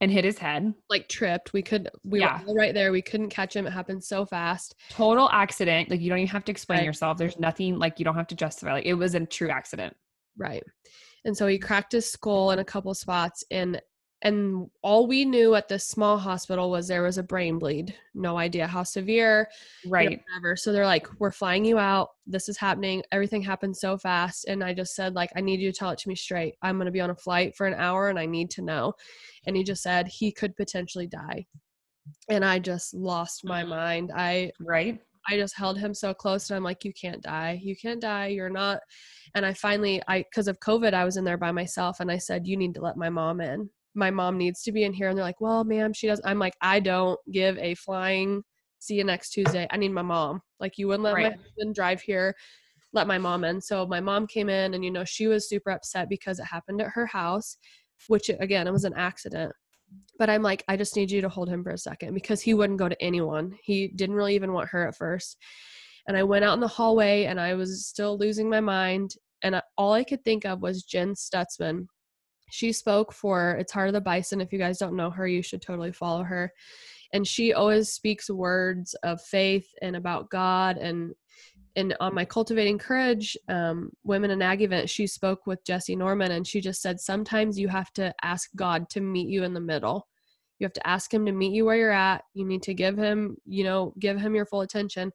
and 0.00 0.10
hit 0.10 0.24
his 0.24 0.38
head. 0.38 0.74
Like 0.90 1.08
tripped. 1.08 1.52
We 1.52 1.62
could 1.62 1.88
we 2.04 2.20
yeah. 2.20 2.42
were 2.46 2.54
right 2.54 2.74
there. 2.74 2.92
We 2.92 3.02
couldn't 3.02 3.30
catch 3.30 3.54
him. 3.56 3.66
It 3.66 3.72
happened 3.72 4.04
so 4.04 4.26
fast. 4.26 4.74
Total 4.90 5.28
accident. 5.30 5.90
Like 5.90 6.00
you 6.00 6.10
don't 6.10 6.18
even 6.18 6.28
have 6.28 6.44
to 6.46 6.52
explain 6.52 6.80
right. 6.80 6.86
yourself. 6.86 7.18
There's 7.18 7.38
nothing 7.38 7.78
like 7.78 7.98
you 7.98 8.04
don't 8.04 8.14
have 8.14 8.26
to 8.28 8.34
justify. 8.34 8.74
Like 8.74 8.86
it 8.86 8.94
was 8.94 9.14
a 9.14 9.24
true 9.24 9.50
accident. 9.50 9.96
Right. 10.36 10.62
And 11.24 11.36
so 11.36 11.46
he 11.46 11.58
cracked 11.58 11.92
his 11.92 12.10
skull 12.10 12.50
in 12.50 12.58
a 12.58 12.64
couple 12.64 12.94
spots 12.94 13.42
and 13.50 13.80
and 14.26 14.68
all 14.82 15.06
we 15.06 15.24
knew 15.24 15.54
at 15.54 15.68
this 15.68 15.86
small 15.86 16.18
hospital 16.18 16.68
was 16.68 16.88
there 16.88 17.04
was 17.04 17.16
a 17.16 17.22
brain 17.22 17.60
bleed 17.60 17.94
no 18.12 18.36
idea 18.36 18.66
how 18.66 18.82
severe 18.82 19.48
right 19.86 20.10
you 20.10 20.16
know, 20.16 20.22
whatever. 20.34 20.56
so 20.56 20.72
they're 20.72 20.84
like 20.84 21.06
we're 21.20 21.30
flying 21.30 21.64
you 21.64 21.78
out. 21.78 22.10
This 22.26 22.48
is 22.48 22.58
happening. 22.58 23.04
Everything 23.12 23.40
happened 23.40 23.76
so 23.76 23.96
fast. 23.96 24.46
And 24.46 24.64
i 24.64 24.74
just 24.74 24.94
said 24.96 25.14
like 25.14 25.30
i 25.36 25.40
need 25.40 25.60
you 25.60 25.70
to 25.70 25.78
tell 25.78 25.90
it 25.90 25.98
to 26.00 26.08
me 26.08 26.16
straight. 26.16 26.56
I'm 26.62 26.76
going 26.76 26.86
to 26.86 26.92
be 26.92 27.00
on 27.00 27.10
a 27.10 27.14
flight 27.14 27.54
for 27.54 27.66
an 27.66 27.74
hour 27.74 28.08
and 28.08 28.18
i 28.18 28.26
need 28.26 28.50
to 28.50 28.62
know. 28.62 28.94
And 29.46 29.56
he 29.56 29.62
just 29.62 29.82
said 29.82 30.08
he 30.08 30.32
could 30.32 30.56
potentially 30.56 31.06
die. 31.06 31.46
And 32.28 32.44
i 32.44 32.58
just 32.58 32.94
lost 32.94 33.44
my 33.44 33.62
mind. 33.78 34.10
I 34.14 34.50
right. 34.60 35.00
I 35.28 35.36
just 35.36 35.56
held 35.56 35.76
him 35.78 35.92
so 35.92 36.14
close 36.14 36.50
and 36.50 36.56
I'm 36.56 36.62
like, 36.62 36.84
you 36.84 36.92
can't 36.92 37.20
die. 37.20 37.60
You 37.60 37.74
can't 37.74 38.00
die. 38.00 38.28
You're 38.28 38.48
not. 38.48 38.78
And 39.34 39.44
I 39.44 39.54
finally, 39.54 40.00
I, 40.06 40.24
cause 40.32 40.46
of 40.46 40.60
COVID, 40.60 40.94
I 40.94 41.04
was 41.04 41.16
in 41.16 41.24
there 41.24 41.36
by 41.36 41.50
myself 41.50 41.98
and 41.98 42.12
I 42.12 42.18
said, 42.18 42.46
you 42.46 42.56
need 42.56 42.74
to 42.76 42.80
let 42.80 42.96
my 42.96 43.10
mom 43.10 43.40
in 43.40 43.68
my 43.96 44.10
mom 44.10 44.36
needs 44.38 44.62
to 44.62 44.72
be 44.72 44.84
in 44.84 44.92
here 44.92 45.08
and 45.08 45.16
they're 45.16 45.24
like 45.24 45.40
well 45.40 45.64
ma'am 45.64 45.92
she 45.92 46.06
does 46.06 46.20
i'm 46.24 46.38
like 46.38 46.54
i 46.60 46.78
don't 46.78 47.18
give 47.32 47.58
a 47.58 47.74
flying 47.74 48.42
see 48.78 48.94
you 48.94 49.04
next 49.04 49.30
tuesday 49.30 49.66
i 49.70 49.76
need 49.76 49.92
my 49.92 50.02
mom 50.02 50.40
like 50.60 50.78
you 50.78 50.86
wouldn't 50.86 51.04
let 51.04 51.14
right. 51.14 51.36
my 51.36 51.42
husband 51.42 51.74
drive 51.74 52.00
here 52.00 52.34
let 52.92 53.06
my 53.06 53.18
mom 53.18 53.44
in 53.44 53.60
so 53.60 53.86
my 53.86 54.00
mom 54.00 54.26
came 54.26 54.48
in 54.48 54.74
and 54.74 54.84
you 54.84 54.90
know 54.90 55.04
she 55.04 55.26
was 55.26 55.48
super 55.48 55.70
upset 55.70 56.08
because 56.08 56.38
it 56.38 56.44
happened 56.44 56.80
at 56.80 56.88
her 56.88 57.06
house 57.06 57.56
which 58.08 58.28
again 58.40 58.66
it 58.66 58.72
was 58.72 58.84
an 58.84 58.94
accident 58.94 59.52
But 60.18 60.30
I'm 60.30 60.42
like, 60.42 60.64
I 60.68 60.76
just 60.76 60.96
need 60.96 61.10
you 61.10 61.20
to 61.20 61.28
hold 61.28 61.48
him 61.48 61.62
for 61.62 61.70
a 61.70 61.78
second 61.78 62.14
because 62.14 62.40
he 62.40 62.54
wouldn't 62.54 62.78
go 62.78 62.88
to 62.88 63.02
anyone. 63.02 63.56
He 63.62 63.88
didn't 63.88 64.16
really 64.16 64.34
even 64.34 64.52
want 64.52 64.70
her 64.70 64.88
at 64.88 64.96
first. 64.96 65.36
And 66.08 66.16
I 66.16 66.22
went 66.22 66.44
out 66.44 66.54
in 66.54 66.60
the 66.60 66.68
hallway 66.68 67.24
and 67.24 67.40
I 67.40 67.54
was 67.54 67.86
still 67.86 68.16
losing 68.16 68.48
my 68.48 68.60
mind. 68.60 69.10
And 69.42 69.54
uh, 69.54 69.62
all 69.76 69.92
I 69.92 70.04
could 70.04 70.24
think 70.24 70.44
of 70.44 70.62
was 70.62 70.84
Jen 70.84 71.14
Stutzman. 71.14 71.86
She 72.50 72.72
spoke 72.72 73.12
for 73.12 73.52
It's 73.52 73.72
Heart 73.72 73.88
of 73.88 73.94
the 73.94 74.00
Bison. 74.00 74.40
If 74.40 74.52
you 74.52 74.58
guys 74.58 74.78
don't 74.78 74.96
know 74.96 75.10
her, 75.10 75.26
you 75.26 75.42
should 75.42 75.62
totally 75.62 75.92
follow 75.92 76.22
her. 76.22 76.52
And 77.12 77.26
she 77.26 77.52
always 77.52 77.92
speaks 77.92 78.30
words 78.30 78.94
of 79.02 79.20
faith 79.22 79.68
and 79.82 79.96
about 79.96 80.30
God 80.30 80.76
and 80.76 81.14
and 81.76 81.94
on 82.00 82.14
my 82.14 82.24
cultivating 82.24 82.78
courage 82.78 83.36
um, 83.48 83.90
women 84.02 84.30
in 84.30 84.42
ag 84.42 84.62
event 84.62 84.88
she 84.88 85.06
spoke 85.06 85.46
with 85.46 85.64
jesse 85.64 85.94
norman 85.94 86.32
and 86.32 86.46
she 86.46 86.60
just 86.60 86.82
said 86.82 86.98
sometimes 86.98 87.58
you 87.58 87.68
have 87.68 87.92
to 87.92 88.12
ask 88.22 88.50
god 88.56 88.88
to 88.88 89.00
meet 89.00 89.28
you 89.28 89.44
in 89.44 89.54
the 89.54 89.60
middle 89.60 90.08
you 90.58 90.64
have 90.64 90.72
to 90.72 90.86
ask 90.86 91.12
him 91.12 91.24
to 91.26 91.32
meet 91.32 91.52
you 91.52 91.64
where 91.64 91.76
you're 91.76 91.90
at 91.90 92.24
you 92.34 92.44
need 92.44 92.62
to 92.62 92.74
give 92.74 92.96
him 92.96 93.36
you 93.44 93.62
know 93.62 93.92
give 93.98 94.18
him 94.18 94.34
your 94.34 94.46
full 94.46 94.62
attention 94.62 95.12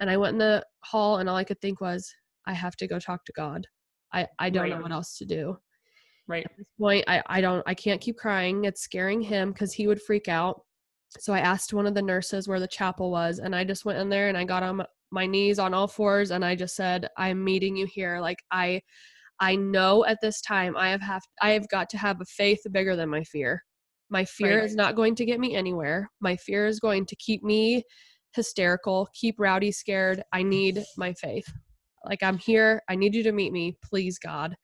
and 0.00 0.08
i 0.08 0.16
went 0.16 0.34
in 0.34 0.38
the 0.38 0.64
hall 0.84 1.18
and 1.18 1.28
all 1.28 1.36
i 1.36 1.44
could 1.44 1.60
think 1.60 1.80
was 1.80 2.14
i 2.46 2.52
have 2.52 2.76
to 2.76 2.86
go 2.86 2.98
talk 2.98 3.24
to 3.24 3.32
god 3.32 3.66
i 4.12 4.26
i 4.38 4.48
don't 4.48 4.62
right. 4.62 4.76
know 4.76 4.82
what 4.82 4.92
else 4.92 5.18
to 5.18 5.24
do 5.24 5.58
right 6.28 6.44
at 6.44 6.56
this 6.56 6.66
point 6.78 7.04
i 7.06 7.22
i 7.26 7.40
don't 7.40 7.62
i 7.66 7.74
can't 7.74 8.00
keep 8.00 8.16
crying 8.16 8.64
it's 8.64 8.82
scaring 8.82 9.20
him 9.20 9.52
because 9.52 9.72
he 9.72 9.86
would 9.86 10.02
freak 10.02 10.28
out 10.28 10.62
so 11.18 11.32
i 11.32 11.38
asked 11.38 11.72
one 11.72 11.86
of 11.86 11.94
the 11.94 12.02
nurses 12.02 12.48
where 12.48 12.60
the 12.60 12.66
chapel 12.66 13.10
was 13.10 13.38
and 13.38 13.54
i 13.54 13.62
just 13.62 13.84
went 13.84 13.98
in 13.98 14.08
there 14.08 14.28
and 14.28 14.36
i 14.36 14.44
got 14.44 14.62
on 14.62 14.84
my 15.10 15.26
knees 15.26 15.58
on 15.58 15.74
all 15.74 15.88
fours 15.88 16.30
and 16.30 16.44
I 16.44 16.54
just 16.54 16.74
said, 16.74 17.08
I'm 17.16 17.42
meeting 17.42 17.76
you 17.76 17.86
here. 17.86 18.20
Like 18.20 18.38
I 18.50 18.80
I 19.38 19.56
know 19.56 20.04
at 20.06 20.18
this 20.22 20.40
time 20.40 20.76
I 20.76 20.90
have 20.90 21.02
have 21.02 21.22
I 21.40 21.50
have 21.50 21.68
got 21.68 21.88
to 21.90 21.98
have 21.98 22.20
a 22.20 22.24
faith 22.24 22.60
bigger 22.72 22.96
than 22.96 23.08
my 23.08 23.22
fear. 23.24 23.62
My 24.08 24.24
fear 24.24 24.58
right. 24.58 24.64
is 24.64 24.76
not 24.76 24.94
going 24.94 25.14
to 25.16 25.24
get 25.24 25.40
me 25.40 25.56
anywhere. 25.56 26.10
My 26.20 26.36
fear 26.36 26.66
is 26.66 26.80
going 26.80 27.06
to 27.06 27.16
keep 27.16 27.42
me 27.42 27.82
hysterical, 28.34 29.08
keep 29.14 29.36
Rowdy 29.38 29.72
scared. 29.72 30.22
I 30.32 30.42
need 30.42 30.84
my 30.96 31.12
faith. 31.14 31.50
Like 32.04 32.22
I'm 32.22 32.38
here. 32.38 32.82
I 32.88 32.94
need 32.94 33.14
you 33.14 33.22
to 33.24 33.32
meet 33.32 33.52
me, 33.52 33.76
please 33.82 34.18
God. 34.18 34.56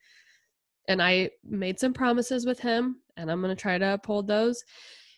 And 0.88 1.02
I 1.02 1.30
made 1.44 1.78
some 1.78 1.92
promises 1.92 2.44
with 2.44 2.60
him 2.60 2.96
and 3.16 3.30
I'm 3.30 3.40
going 3.40 3.54
to 3.54 3.60
try 3.60 3.78
to 3.78 3.94
uphold 3.94 4.26
those. 4.26 4.62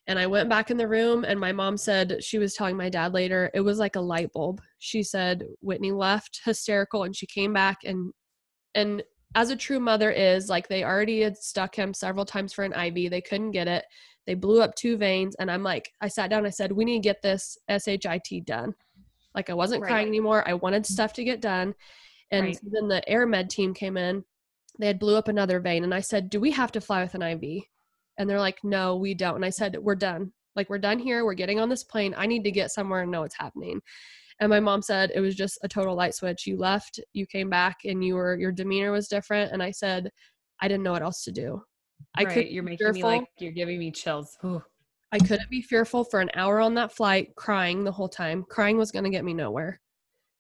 And 0.07 0.19
I 0.19 0.27
went 0.27 0.51
back 0.51 0.71
in 0.71 0.77
the 0.77 0.87
room, 0.87 1.25
and 1.25 1.41
my 1.41 1.51
mom 1.51 1.79
said 1.79 2.23
she 2.23 2.37
was 2.37 2.53
telling 2.53 2.77
my 2.77 2.91
dad 2.91 3.15
later, 3.15 3.51
it 3.55 3.61
was 3.61 3.79
like 3.79 3.97
a 3.97 4.01
light 4.01 4.31
bulb. 4.35 4.61
She 4.79 5.03
said 5.03 5.47
Whitney 5.63 5.93
left 5.93 6.43
hysterical 6.45 7.05
and 7.05 7.17
she 7.17 7.27
came 7.27 7.55
back 7.55 7.79
and 7.85 8.13
and 8.75 9.03
as 9.35 9.51
a 9.51 9.57
true 9.57 9.81
mother 9.81 10.11
is, 10.11 10.49
like 10.49 10.69
they 10.69 10.85
already 10.85 11.21
had 11.21 11.37
stuck 11.37 11.75
him 11.75 11.93
several 11.93 12.25
times 12.25 12.53
for 12.53 12.65
an 12.65 12.73
IV. 12.73 13.11
They 13.11 13.21
couldn't 13.21 13.51
get 13.51 13.67
it. 13.67 13.85
They 14.27 14.35
blew 14.35 14.63
up 14.63 14.75
two 14.75 14.97
veins. 14.97 15.35
And 15.37 15.51
I'm 15.51 15.63
like, 15.63 15.91
I 16.01 16.09
sat 16.09 16.31
down, 16.31 16.47
I 16.47 16.51
said, 16.51 16.73
We 16.73 16.85
need 16.85 17.03
to 17.03 17.09
get 17.09 17.23
this 17.23 17.59
SHIT 17.69 18.45
done. 18.45 18.75
Like 19.35 19.51
I 19.51 19.55
wasn't 19.55 19.83
right. 19.83 19.89
crying 19.89 20.09
anymore. 20.09 20.49
I 20.49 20.55
wanted 20.55 20.87
stuff 20.87 21.13
to 21.15 21.25
get 21.25 21.41
done. 21.41 21.75
And 22.31 22.47
right. 22.47 22.59
then 22.63 22.89
the 22.89 23.07
air 23.09 23.27
med 23.27 23.51
team 23.51 23.75
came 23.75 23.97
in. 23.97 24.25
They 24.79 24.87
had 24.87 24.99
blew 24.99 25.17
up 25.17 25.29
another 25.29 25.61
vein. 25.61 25.85
And 25.85 25.95
I 25.95 26.01
said, 26.01 26.31
Do 26.31 26.41
we 26.41 26.51
have 26.51 26.73
to 26.73 26.81
fly 26.81 27.03
with 27.03 27.15
an 27.15 27.23
IV? 27.23 27.63
And 28.19 28.29
they're 28.29 28.41
like, 28.41 28.63
no, 28.63 28.97
we 28.97 29.15
don't. 29.15 29.37
And 29.37 29.45
I 29.45 29.51
said, 29.51 29.77
we're 29.79 29.95
done. 29.95 30.33
Like, 30.57 30.71
we're 30.71 30.79
done 30.79 30.99
here. 30.99 31.25
We're 31.25 31.35
getting 31.35 31.59
on 31.59 31.69
this 31.69 31.83
plane. 31.83 32.15
I 32.17 32.27
need 32.27 32.45
to 32.45 32.51
get 32.51 32.71
somewhere 32.71 33.03
and 33.03 33.11
know 33.11 33.23
what's 33.23 33.37
happening. 33.37 33.81
And 34.41 34.51
my 34.51 34.61
mom 34.61 34.83
said 34.83 35.11
it 35.15 35.21
was 35.21 35.35
just 35.35 35.59
a 35.63 35.69
total 35.69 35.95
light 35.95 36.15
switch. 36.15 36.47
You 36.47 36.57
left, 36.57 37.01
you 37.13 37.27
came 37.27 37.49
back, 37.49 37.79
and 37.85 38.05
you 38.05 38.17
were 38.17 38.37
your 38.37 38.51
demeanor 38.51 38.91
was 38.91 39.07
different. 39.07 39.53
And 39.53 39.63
I 39.63 39.71
said, 39.71 40.11
I 40.61 40.67
didn't 40.67 40.83
know 40.83 40.93
what 40.93 41.03
else 41.03 41.23
to 41.25 41.33
do. 41.33 41.63
I 42.17 42.25
right, 42.25 42.35
could. 42.35 42.49
You're 42.49 42.65
making 42.65 42.79
fearful. 42.79 43.11
me 43.11 43.19
like 43.19 43.29
you're 43.39 43.53
giving 43.53 43.79
me 43.79 43.93
chills. 43.93 44.37
Ooh. 44.45 44.63
I 45.13 45.19
couldn't 45.19 45.51
be 45.51 45.63
fearful 45.63 46.03
for 46.03 46.21
an 46.21 46.31
hour 46.35 46.59
on 46.61 46.75
that 46.75 46.93
flight, 46.93 47.37
crying 47.37 47.85
the 47.85 47.93
whole 47.93 48.09
time. 48.09 48.45
Crying 48.49 48.77
was 48.77 48.91
going 48.91 49.05
to 49.05 49.11
get 49.11 49.25
me 49.25 49.35
nowhere. 49.35 49.81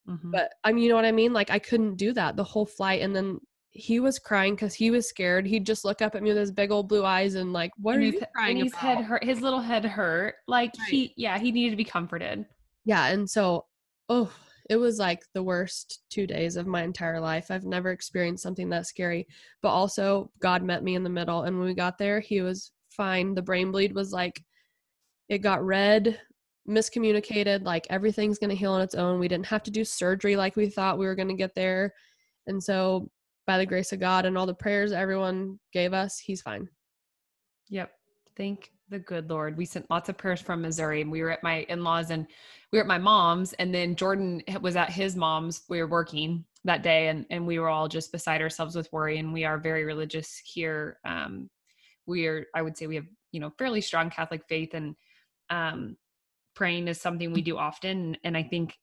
Mm-hmm. 0.08 0.32
But 0.32 0.52
I 0.64 0.72
mean, 0.72 0.82
you 0.82 0.88
know 0.88 0.96
what 0.96 1.04
I 1.04 1.12
mean? 1.12 1.32
Like 1.32 1.50
I 1.50 1.60
couldn't 1.60 1.94
do 1.94 2.12
that 2.14 2.34
the 2.34 2.42
whole 2.42 2.66
flight, 2.66 3.00
and 3.00 3.14
then 3.14 3.38
he 3.74 3.98
was 3.98 4.20
crying 4.20 4.54
because 4.54 4.72
he 4.72 4.92
was 4.92 5.08
scared. 5.08 5.46
He'd 5.46 5.66
just 5.66 5.84
look 5.84 6.00
up 6.00 6.14
at 6.14 6.22
me 6.22 6.30
with 6.30 6.38
his 6.38 6.52
big 6.52 6.70
old 6.70 6.88
blue 6.88 7.04
eyes 7.04 7.34
and 7.34 7.52
like, 7.52 7.72
"What 7.76 7.96
and 7.96 8.04
are 8.04 8.06
you 8.06 8.20
crying 8.34 8.58
and 8.58 8.64
his 8.64 8.72
about?" 8.72 8.96
Head 8.96 9.04
hurt. 9.04 9.24
His 9.24 9.40
little 9.40 9.60
head 9.60 9.84
hurt. 9.84 10.36
Like 10.46 10.72
right. 10.78 10.88
he, 10.88 11.12
yeah, 11.16 11.38
he 11.38 11.50
needed 11.50 11.70
to 11.70 11.76
be 11.76 11.84
comforted. 11.84 12.46
Yeah, 12.84 13.06
and 13.08 13.28
so, 13.28 13.66
oh, 14.08 14.32
it 14.70 14.76
was 14.76 14.98
like 14.98 15.22
the 15.34 15.42
worst 15.42 16.02
two 16.08 16.26
days 16.26 16.56
of 16.56 16.68
my 16.68 16.82
entire 16.82 17.20
life. 17.20 17.50
I've 17.50 17.64
never 17.64 17.90
experienced 17.90 18.44
something 18.44 18.68
that 18.70 18.86
scary. 18.86 19.26
But 19.60 19.70
also, 19.70 20.30
God 20.40 20.62
met 20.62 20.84
me 20.84 20.94
in 20.94 21.02
the 21.02 21.10
middle, 21.10 21.42
and 21.42 21.58
when 21.58 21.66
we 21.66 21.74
got 21.74 21.98
there, 21.98 22.20
he 22.20 22.42
was 22.42 22.70
fine. 22.90 23.34
The 23.34 23.42
brain 23.42 23.72
bleed 23.72 23.92
was 23.92 24.12
like, 24.12 24.40
it 25.28 25.38
got 25.38 25.64
red, 25.64 26.20
miscommunicated. 26.68 27.64
Like 27.64 27.88
everything's 27.90 28.38
gonna 28.38 28.54
heal 28.54 28.72
on 28.72 28.82
its 28.82 28.94
own. 28.94 29.18
We 29.18 29.26
didn't 29.26 29.46
have 29.46 29.64
to 29.64 29.72
do 29.72 29.84
surgery 29.84 30.36
like 30.36 30.54
we 30.54 30.68
thought 30.68 30.98
we 30.98 31.06
were 31.06 31.16
gonna 31.16 31.34
get 31.34 31.56
there. 31.56 31.92
And 32.46 32.62
so 32.62 33.10
by 33.46 33.58
the 33.58 33.66
grace 33.66 33.92
of 33.92 34.00
God 34.00 34.26
and 34.26 34.36
all 34.36 34.46
the 34.46 34.54
prayers 34.54 34.92
everyone 34.92 35.58
gave 35.72 35.92
us, 35.92 36.18
he's 36.18 36.42
fine. 36.42 36.68
Yep. 37.68 37.90
Thank 38.36 38.70
the 38.88 38.98
good 38.98 39.30
Lord. 39.30 39.56
We 39.56 39.64
sent 39.64 39.90
lots 39.90 40.08
of 40.08 40.16
prayers 40.16 40.40
from 40.40 40.62
Missouri 40.62 41.00
and 41.00 41.10
we 41.10 41.22
were 41.22 41.30
at 41.30 41.42
my 41.42 41.60
in-laws 41.68 42.10
and 42.10 42.26
we 42.72 42.78
were 42.78 42.82
at 42.84 42.88
my 42.88 42.98
mom's 42.98 43.52
and 43.54 43.74
then 43.74 43.96
Jordan 43.96 44.42
was 44.60 44.76
at 44.76 44.90
his 44.90 45.16
mom's. 45.16 45.62
We 45.68 45.80
were 45.80 45.86
working 45.86 46.44
that 46.64 46.82
day 46.82 47.08
and, 47.08 47.26
and 47.30 47.46
we 47.46 47.58
were 47.58 47.68
all 47.68 47.88
just 47.88 48.12
beside 48.12 48.40
ourselves 48.40 48.74
with 48.74 48.92
worry 48.92 49.18
and 49.18 49.32
we 49.32 49.44
are 49.44 49.58
very 49.58 49.84
religious 49.84 50.40
here. 50.44 50.98
Um, 51.04 51.48
we 52.06 52.26
are, 52.26 52.46
I 52.54 52.62
would 52.62 52.76
say 52.76 52.86
we 52.86 52.96
have, 52.96 53.06
you 53.32 53.40
know, 53.40 53.52
fairly 53.58 53.80
strong 53.80 54.10
Catholic 54.10 54.42
faith 54.48 54.74
and 54.74 54.94
um, 55.50 55.96
praying 56.54 56.88
is 56.88 57.00
something 57.00 57.32
we 57.32 57.42
do 57.42 57.58
often. 57.58 58.16
And 58.24 58.36
I 58.36 58.42
think 58.42 58.74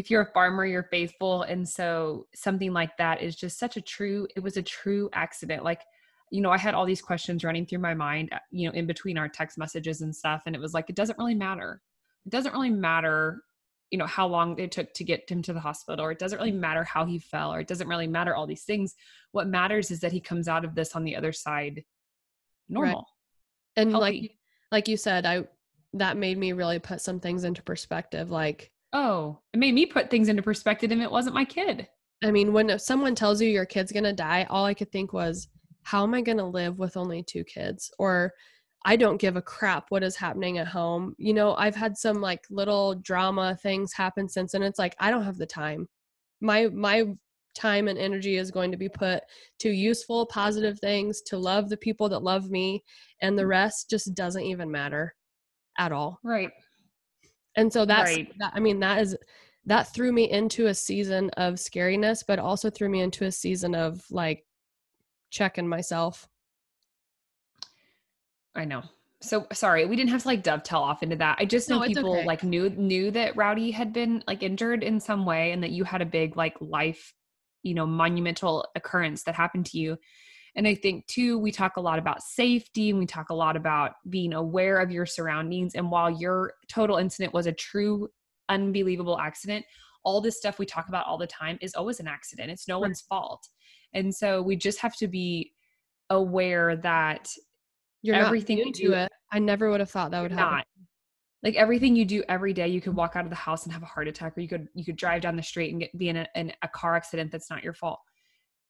if 0.00 0.10
you're 0.10 0.22
a 0.22 0.32
farmer 0.32 0.64
you're 0.64 0.82
faithful 0.84 1.42
and 1.42 1.68
so 1.68 2.26
something 2.34 2.72
like 2.72 2.96
that 2.96 3.20
is 3.20 3.36
just 3.36 3.58
such 3.58 3.76
a 3.76 3.82
true 3.82 4.26
it 4.34 4.40
was 4.40 4.56
a 4.56 4.62
true 4.62 5.10
accident 5.12 5.62
like 5.62 5.82
you 6.30 6.40
know 6.40 6.50
i 6.50 6.56
had 6.56 6.74
all 6.74 6.86
these 6.86 7.02
questions 7.02 7.44
running 7.44 7.66
through 7.66 7.78
my 7.78 7.92
mind 7.92 8.30
uh, 8.32 8.38
you 8.50 8.66
know 8.66 8.74
in 8.74 8.86
between 8.86 9.18
our 9.18 9.28
text 9.28 9.58
messages 9.58 10.00
and 10.00 10.16
stuff 10.16 10.42
and 10.46 10.56
it 10.56 10.60
was 10.60 10.72
like 10.72 10.88
it 10.88 10.96
doesn't 10.96 11.18
really 11.18 11.34
matter 11.34 11.82
it 12.24 12.30
doesn't 12.30 12.54
really 12.54 12.70
matter 12.70 13.42
you 13.90 13.98
know 13.98 14.06
how 14.06 14.26
long 14.26 14.58
it 14.58 14.72
took 14.72 14.90
to 14.94 15.04
get 15.04 15.28
him 15.28 15.42
to 15.42 15.52
the 15.52 15.60
hospital 15.60 16.02
or 16.02 16.12
it 16.12 16.18
doesn't 16.18 16.38
really 16.38 16.50
matter 16.50 16.82
how 16.82 17.04
he 17.04 17.18
fell 17.18 17.52
or 17.52 17.60
it 17.60 17.68
doesn't 17.68 17.88
really 17.88 18.06
matter 18.06 18.34
all 18.34 18.46
these 18.46 18.64
things 18.64 18.94
what 19.32 19.48
matters 19.48 19.90
is 19.90 20.00
that 20.00 20.12
he 20.12 20.20
comes 20.20 20.48
out 20.48 20.64
of 20.64 20.74
this 20.74 20.96
on 20.96 21.04
the 21.04 21.14
other 21.14 21.32
side 21.32 21.84
normal 22.70 23.06
right. 23.76 23.82
and 23.82 23.90
healthy. 23.90 24.20
like 24.20 24.36
like 24.72 24.88
you 24.88 24.96
said 24.96 25.26
i 25.26 25.44
that 25.92 26.16
made 26.16 26.38
me 26.38 26.52
really 26.52 26.78
put 26.78 27.02
some 27.02 27.20
things 27.20 27.44
into 27.44 27.62
perspective 27.62 28.30
like 28.30 28.70
Oh, 28.92 29.38
it 29.52 29.58
made 29.58 29.74
me 29.74 29.86
put 29.86 30.10
things 30.10 30.28
into 30.28 30.42
perspective 30.42 30.90
and 30.90 31.02
it 31.02 31.10
wasn't 31.10 31.34
my 31.34 31.44
kid. 31.44 31.88
I 32.22 32.30
mean, 32.30 32.52
when 32.52 32.78
someone 32.78 33.14
tells 33.14 33.40
you 33.40 33.48
your 33.48 33.66
kid's 33.66 33.92
going 33.92 34.04
to 34.04 34.12
die, 34.12 34.46
all 34.50 34.64
I 34.64 34.74
could 34.74 34.92
think 34.92 35.12
was, 35.12 35.48
how 35.82 36.02
am 36.02 36.14
I 36.14 36.20
going 36.20 36.38
to 36.38 36.44
live 36.44 36.78
with 36.78 36.96
only 36.96 37.22
two 37.22 37.44
kids? 37.44 37.90
Or 37.98 38.32
I 38.84 38.96
don't 38.96 39.20
give 39.20 39.36
a 39.36 39.42
crap 39.42 39.86
what 39.90 40.02
is 40.02 40.16
happening 40.16 40.58
at 40.58 40.66
home. 40.66 41.14
You 41.18 41.34
know, 41.34 41.54
I've 41.54 41.76
had 41.76 41.96
some 41.96 42.20
like 42.20 42.44
little 42.50 42.94
drama 42.96 43.56
things 43.62 43.92
happen 43.92 44.28
since 44.28 44.54
and 44.54 44.64
it's 44.64 44.78
like 44.78 44.96
I 44.98 45.10
don't 45.10 45.24
have 45.24 45.38
the 45.38 45.46
time. 45.46 45.86
My 46.40 46.68
my 46.68 47.04
time 47.54 47.88
and 47.88 47.98
energy 47.98 48.36
is 48.36 48.50
going 48.50 48.70
to 48.70 48.76
be 48.76 48.88
put 48.88 49.22
to 49.58 49.70
useful 49.70 50.26
positive 50.26 50.78
things, 50.78 51.20
to 51.22 51.36
love 51.36 51.68
the 51.68 51.76
people 51.76 52.08
that 52.08 52.22
love 52.22 52.50
me, 52.50 52.82
and 53.20 53.38
the 53.38 53.42
mm. 53.42 53.48
rest 53.48 53.90
just 53.90 54.14
doesn't 54.14 54.44
even 54.44 54.70
matter 54.70 55.14
at 55.78 55.92
all. 55.92 56.18
Right. 56.22 56.50
And 57.56 57.72
so 57.72 57.84
that's 57.84 58.14
right. 58.14 58.32
that, 58.38 58.52
I 58.54 58.60
mean 58.60 58.80
that 58.80 59.00
is 59.00 59.16
that 59.66 59.92
threw 59.92 60.12
me 60.12 60.30
into 60.30 60.66
a 60.66 60.74
season 60.74 61.30
of 61.36 61.54
scariness, 61.54 62.24
but 62.26 62.38
also 62.38 62.70
threw 62.70 62.88
me 62.88 63.00
into 63.00 63.24
a 63.24 63.32
season 63.32 63.74
of 63.74 64.04
like 64.10 64.44
checking 65.30 65.68
myself. 65.68 66.28
I 68.54 68.64
know. 68.64 68.82
So 69.22 69.46
sorry, 69.52 69.84
we 69.84 69.96
didn't 69.96 70.10
have 70.10 70.22
to 70.22 70.28
like 70.28 70.42
dovetail 70.42 70.78
off 70.78 71.02
into 71.02 71.16
that. 71.16 71.36
I 71.38 71.44
just 71.44 71.68
know 71.68 71.80
no, 71.80 71.86
people 71.86 72.16
okay. 72.16 72.26
like 72.26 72.42
knew 72.42 72.70
knew 72.70 73.10
that 73.10 73.36
Rowdy 73.36 73.70
had 73.70 73.92
been 73.92 74.24
like 74.26 74.42
injured 74.42 74.82
in 74.82 74.98
some 74.98 75.26
way 75.26 75.52
and 75.52 75.62
that 75.62 75.70
you 75.70 75.84
had 75.84 76.00
a 76.00 76.06
big 76.06 76.36
like 76.36 76.56
life, 76.60 77.12
you 77.62 77.74
know, 77.74 77.86
monumental 77.86 78.66
occurrence 78.74 79.24
that 79.24 79.34
happened 79.34 79.66
to 79.66 79.78
you. 79.78 79.98
And 80.56 80.66
I 80.66 80.74
think 80.74 81.06
too, 81.06 81.38
we 81.38 81.52
talk 81.52 81.76
a 81.76 81.80
lot 81.80 81.98
about 81.98 82.22
safety 82.22 82.90
and 82.90 82.98
we 82.98 83.06
talk 83.06 83.30
a 83.30 83.34
lot 83.34 83.56
about 83.56 83.92
being 84.08 84.32
aware 84.32 84.78
of 84.78 84.90
your 84.90 85.06
surroundings. 85.06 85.74
And 85.74 85.90
while 85.90 86.10
your 86.10 86.54
total 86.68 86.96
incident 86.96 87.32
was 87.32 87.46
a 87.46 87.52
true, 87.52 88.08
unbelievable 88.48 89.18
accident, 89.18 89.64
all 90.04 90.20
this 90.20 90.36
stuff 90.36 90.58
we 90.58 90.66
talk 90.66 90.88
about 90.88 91.06
all 91.06 91.18
the 91.18 91.26
time 91.26 91.58
is 91.60 91.74
always 91.74 92.00
an 92.00 92.08
accident. 92.08 92.50
It's 92.50 92.66
no 92.66 92.76
right. 92.76 92.88
one's 92.88 93.02
fault. 93.02 93.46
And 93.92 94.14
so 94.14 94.42
we 94.42 94.56
just 94.56 94.80
have 94.80 94.96
to 94.96 95.08
be 95.08 95.52
aware 96.08 96.76
that 96.76 97.28
you're 98.02 98.16
everything 98.16 98.58
you 98.58 98.72
do 98.72 98.92
it. 98.92 99.10
I 99.30 99.38
never 99.38 99.70
would 99.70 99.80
have 99.80 99.90
thought 99.90 100.10
that 100.10 100.22
would 100.22 100.32
happen. 100.32 100.56
Not. 100.56 100.66
Like 101.42 101.54
everything 101.54 101.96
you 101.96 102.04
do 102.04 102.22
every 102.28 102.52
day, 102.52 102.68
you 102.68 102.80
could 102.80 102.94
walk 102.94 103.16
out 103.16 103.24
of 103.24 103.30
the 103.30 103.36
house 103.36 103.64
and 103.64 103.72
have 103.72 103.82
a 103.82 103.86
heart 103.86 104.08
attack, 104.08 104.36
or 104.36 104.40
you 104.40 104.48
could 104.48 104.68
you 104.74 104.84
could 104.84 104.96
drive 104.96 105.22
down 105.22 105.36
the 105.36 105.42
street 105.42 105.70
and 105.70 105.80
get 105.80 105.96
be 105.96 106.08
in 106.08 106.16
a, 106.16 106.26
in 106.34 106.52
a 106.62 106.68
car 106.68 106.96
accident 106.96 107.30
that's 107.32 107.50
not 107.50 107.62
your 107.62 107.72
fault. 107.72 108.00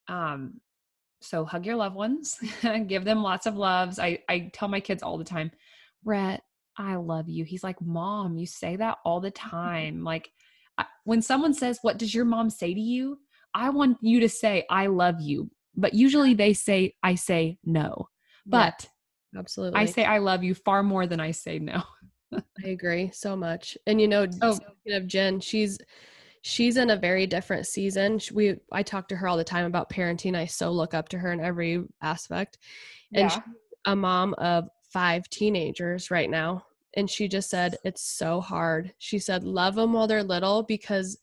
Um, 0.08 0.60
So 1.20 1.44
hug 1.44 1.66
your 1.66 1.76
loved 1.76 1.96
ones, 1.96 2.38
give 2.86 3.04
them 3.04 3.22
lots 3.22 3.46
of 3.46 3.56
loves. 3.56 3.98
I, 3.98 4.20
I 4.28 4.50
tell 4.52 4.68
my 4.68 4.80
kids 4.80 5.02
all 5.02 5.18
the 5.18 5.24
time, 5.24 5.50
Rhett, 6.04 6.42
I 6.76 6.94
love 6.96 7.28
you. 7.28 7.44
He's 7.44 7.62
like, 7.62 7.80
Mom, 7.80 8.36
you 8.36 8.46
say 8.46 8.76
that 8.76 8.98
all 9.04 9.20
the 9.20 9.30
time. 9.30 10.02
Like, 10.02 10.30
I, 10.78 10.86
when 11.04 11.22
someone 11.22 11.54
says, 11.54 11.78
What 11.82 11.98
does 11.98 12.14
your 12.14 12.24
mom 12.24 12.50
say 12.50 12.72
to 12.72 12.80
you? 12.80 13.18
I 13.54 13.70
want 13.70 13.98
you 14.00 14.20
to 14.20 14.28
say, 14.28 14.64
I 14.70 14.86
love 14.86 15.20
you. 15.20 15.50
But 15.76 15.94
usually 15.94 16.34
they 16.34 16.52
say, 16.52 16.94
I 17.02 17.14
say 17.14 17.58
no. 17.64 18.08
But 18.46 18.88
yeah, 19.32 19.40
absolutely. 19.40 19.80
I 19.80 19.84
say, 19.86 20.04
I 20.04 20.18
love 20.18 20.42
you 20.42 20.54
far 20.54 20.82
more 20.82 21.06
than 21.06 21.20
I 21.20 21.32
say 21.32 21.58
no. 21.58 21.82
I 22.32 22.42
agree 22.68 23.10
so 23.12 23.36
much. 23.36 23.76
And 23.86 24.00
you 24.00 24.08
know, 24.08 24.26
oh. 24.42 24.54
speaking 24.54 24.94
of 24.94 25.06
Jen, 25.06 25.40
she's 25.40 25.78
she's 26.42 26.76
in 26.76 26.90
a 26.90 26.96
very 26.96 27.26
different 27.26 27.66
season. 27.66 28.20
We 28.32 28.56
I 28.72 28.82
talk 28.82 29.08
to 29.08 29.16
her 29.16 29.28
all 29.28 29.36
the 29.36 29.44
time 29.44 29.66
about 29.66 29.90
parenting. 29.90 30.36
I 30.36 30.46
so 30.46 30.70
look 30.70 30.94
up 30.94 31.08
to 31.10 31.18
her 31.18 31.32
in 31.32 31.40
every 31.40 31.84
aspect. 32.02 32.58
And 33.12 33.30
yeah. 33.30 33.40
a 33.86 33.96
mom 33.96 34.34
of 34.34 34.68
five 34.92 35.28
teenagers 35.28 36.10
right 36.10 36.30
now. 36.30 36.64
And 36.96 37.08
she 37.08 37.28
just 37.28 37.50
said 37.50 37.76
it's 37.84 38.02
so 38.02 38.40
hard. 38.40 38.92
She 38.98 39.18
said 39.18 39.44
love 39.44 39.74
them 39.74 39.92
while 39.92 40.06
they're 40.06 40.24
little 40.24 40.62
because 40.62 41.18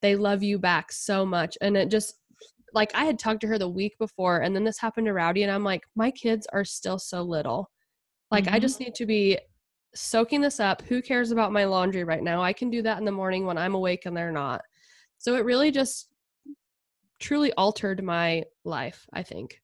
they 0.00 0.16
love 0.16 0.42
you 0.42 0.58
back 0.58 0.92
so 0.92 1.26
much. 1.26 1.58
And 1.60 1.76
it 1.76 1.90
just 1.90 2.14
like 2.72 2.92
I 2.94 3.04
had 3.04 3.18
talked 3.18 3.40
to 3.42 3.46
her 3.48 3.58
the 3.58 3.68
week 3.68 3.98
before 3.98 4.40
and 4.40 4.54
then 4.54 4.64
this 4.64 4.78
happened 4.78 5.06
to 5.06 5.12
Rowdy 5.12 5.42
and 5.42 5.52
I'm 5.52 5.64
like 5.64 5.82
my 5.94 6.10
kids 6.10 6.46
are 6.52 6.64
still 6.64 6.98
so 6.98 7.22
little. 7.22 7.70
Like 8.30 8.44
mm-hmm. 8.44 8.54
I 8.54 8.58
just 8.60 8.80
need 8.80 8.94
to 8.94 9.06
be 9.06 9.38
soaking 9.94 10.40
this 10.40 10.60
up. 10.60 10.82
Who 10.82 11.02
cares 11.02 11.30
about 11.30 11.52
my 11.52 11.64
laundry 11.64 12.04
right 12.04 12.22
now? 12.22 12.42
I 12.42 12.52
can 12.52 12.70
do 12.70 12.82
that 12.82 12.98
in 12.98 13.04
the 13.04 13.12
morning 13.12 13.46
when 13.46 13.58
I'm 13.58 13.74
awake 13.74 14.06
and 14.06 14.16
they're 14.16 14.32
not. 14.32 14.62
So 15.18 15.36
it 15.36 15.44
really 15.44 15.70
just 15.70 16.08
truly 17.20 17.52
altered 17.52 18.02
my 18.02 18.44
life, 18.64 19.06
I 19.12 19.22
think. 19.22 19.60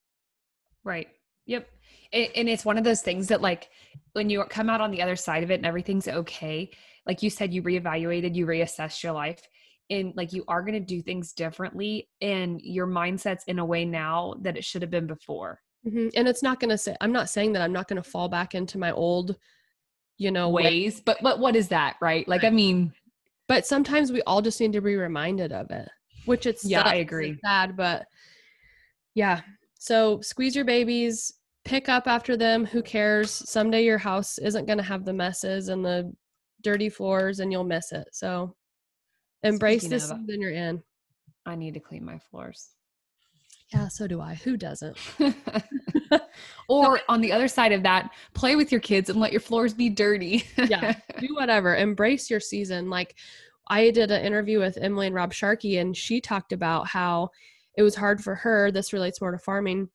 Right. 0.85 1.09
Yep. 1.47 1.69
And 2.13 2.49
it's 2.49 2.65
one 2.65 2.79
of 2.79 2.85
those 2.85 3.03
things 3.03 3.29
that, 3.29 3.43
like, 3.43 3.69
when 4.13 4.31
you 4.31 4.43
come 4.45 4.71
out 4.71 4.81
on 4.81 4.91
the 4.91 5.03
other 5.03 5.17
side 5.17 5.43
of 5.43 5.51
it 5.51 5.57
and 5.57 5.67
everything's 5.67 6.09
okay, 6.09 6.71
like 7.07 7.23
you 7.23 7.29
said, 7.29 7.53
you 7.53 7.63
reevaluated, 7.63 8.35
you 8.35 8.47
reassessed 8.47 9.03
your 9.03 9.13
life, 9.13 9.47
and 9.91 10.15
like 10.17 10.33
you 10.33 10.45
are 10.49 10.63
going 10.63 10.75
to 10.75 10.81
do 10.81 11.03
things 11.03 11.33
differently, 11.33 12.09
and 12.21 12.61
your 12.63 12.87
mindset's 12.87 13.45
in 13.45 13.59
a 13.59 13.65
way 13.65 13.85
now 13.85 14.35
that 14.41 14.57
it 14.57 14.65
should 14.65 14.83
have 14.83 14.91
been 14.91 15.07
before. 15.07 15.61
Mm-hmm. 15.87 16.09
And 16.17 16.29
it's 16.29 16.43
not 16.43 16.61
going 16.61 16.71
to 16.71 16.79
say, 16.79 16.97
I'm 17.01 17.13
not 17.13 17.31
saying 17.31 17.53
that 17.53 17.63
I'm 17.63 17.73
not 17.73 17.89
going 17.89 18.03
to 18.03 18.09
fall 18.09 18.29
back 18.29 18.55
into 18.55 18.79
my 18.79 18.93
old 18.93 19.37
you 20.19 20.31
know 20.31 20.49
ways 20.51 21.01
but 21.01 21.19
but 21.23 21.39
what 21.39 21.57
is 21.57 21.69
that 21.69 21.97
right? 22.01 22.27
Like 22.29 22.45
i 22.45 22.51
mean 22.51 22.93
but 23.47 23.67
sometimes 23.67 24.13
we 24.13 24.21
all 24.23 24.43
just 24.43 24.61
need 24.61 24.73
to 24.75 24.81
be 24.81 24.97
reminded 24.97 25.53
of 25.53 25.71
it 25.71 25.89
which 26.27 26.45
it's 26.45 26.65
yeah 26.65 26.83
i 26.83 26.97
agree. 26.97 27.39
sad 27.43 27.77
but 27.77 28.07
yeah. 29.19 29.41
So 29.81 30.21
squeeze 30.21 30.55
your 30.55 30.65
babies 30.65 31.33
pick 31.65 31.89
up 31.89 32.07
after 32.07 32.37
them 32.37 32.65
who 32.65 32.83
cares? 32.83 33.31
Someday 33.31 33.85
your 33.85 33.99
house 33.99 34.39
isn't 34.39 34.67
going 34.67 34.79
to 34.79 34.85
have 34.85 35.05
the 35.05 35.13
messes 35.13 35.69
and 35.69 35.85
the 35.85 36.13
dirty 36.63 36.89
floors 36.89 37.41
and 37.41 37.51
you'll 37.53 37.65
miss 37.65 37.93
it. 37.93 38.09
So 38.13 38.55
embrace 39.43 39.83
Speaking 39.83 39.91
this 39.91 40.05
season 40.05 40.41
you're 40.41 40.53
in. 40.53 40.83
I 41.47 41.57
need 41.57 41.75
to 41.75 41.81
clean 41.81 42.05
my 42.05 42.19
floors. 42.31 42.71
Yeah, 43.73 43.89
so 43.89 44.07
do 44.07 44.21
I. 44.21 44.35
Who 44.35 44.57
doesn't? 44.57 44.97
or 46.69 47.00
on 47.09 47.21
the 47.21 47.33
other 47.33 47.49
side 47.49 47.73
of 47.73 47.83
that, 47.83 48.11
play 48.35 48.57
with 48.57 48.71
your 48.71 48.81
kids 48.81 49.11
and 49.11 49.21
let 49.21 49.33
your 49.33 49.41
floors 49.41 49.75
be 49.75 49.88
dirty. 49.88 50.45
yeah, 50.57 50.95
do 51.21 51.29
whatever. 51.35 51.77
Embrace 51.77 52.31
your 52.31 52.41
season. 52.41 52.91
Like 52.91 53.17
I 53.69 53.91
did 53.91 54.11
an 54.11 54.25
interview 54.25 54.59
with 54.59 54.79
Emily 54.79 55.07
and 55.07 55.15
Rob 55.15 55.33
Sharkey, 55.33 55.79
and 55.79 55.97
she 55.97 56.21
talked 56.21 56.53
about 56.53 56.87
how 56.87 57.31
it 57.77 57.83
was 57.83 57.95
hard 57.95 58.23
for 58.23 58.35
her. 58.35 58.71
This 58.71 58.93
relates 58.93 59.21
more 59.21 59.33
to 59.33 59.38
farming. 59.38 59.88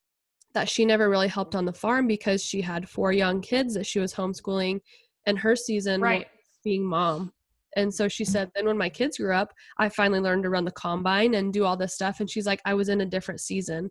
That 0.53 0.69
she 0.69 0.85
never 0.85 1.09
really 1.09 1.27
helped 1.27 1.55
on 1.55 1.65
the 1.65 1.73
farm 1.73 2.05
because 2.05 2.43
she 2.43 2.61
had 2.61 2.87
four 2.87 3.11
young 3.11 3.41
kids 3.41 3.73
that 3.73 3.87
she 3.87 3.99
was 3.99 4.13
homeschooling, 4.13 4.81
and 5.25 5.39
her 5.39 5.55
season 5.55 6.01
right. 6.01 6.27
being 6.63 6.85
mom. 6.85 7.33
And 7.75 7.93
so 7.93 8.07
she 8.07 8.25
said, 8.25 8.51
then 8.53 8.65
when 8.65 8.77
my 8.77 8.89
kids 8.89 9.17
grew 9.17 9.33
up, 9.33 9.53
I 9.77 9.89
finally 9.89 10.19
learned 10.19 10.43
to 10.43 10.49
run 10.49 10.65
the 10.65 10.71
combine 10.71 11.33
and 11.33 11.51
do 11.51 11.65
all 11.65 11.77
this 11.77 11.95
stuff. 11.95 12.19
And 12.19 12.29
she's 12.29 12.45
like, 12.45 12.61
I 12.65 12.73
was 12.73 12.89
in 12.89 13.01
a 13.01 13.05
different 13.05 13.41
season. 13.41 13.89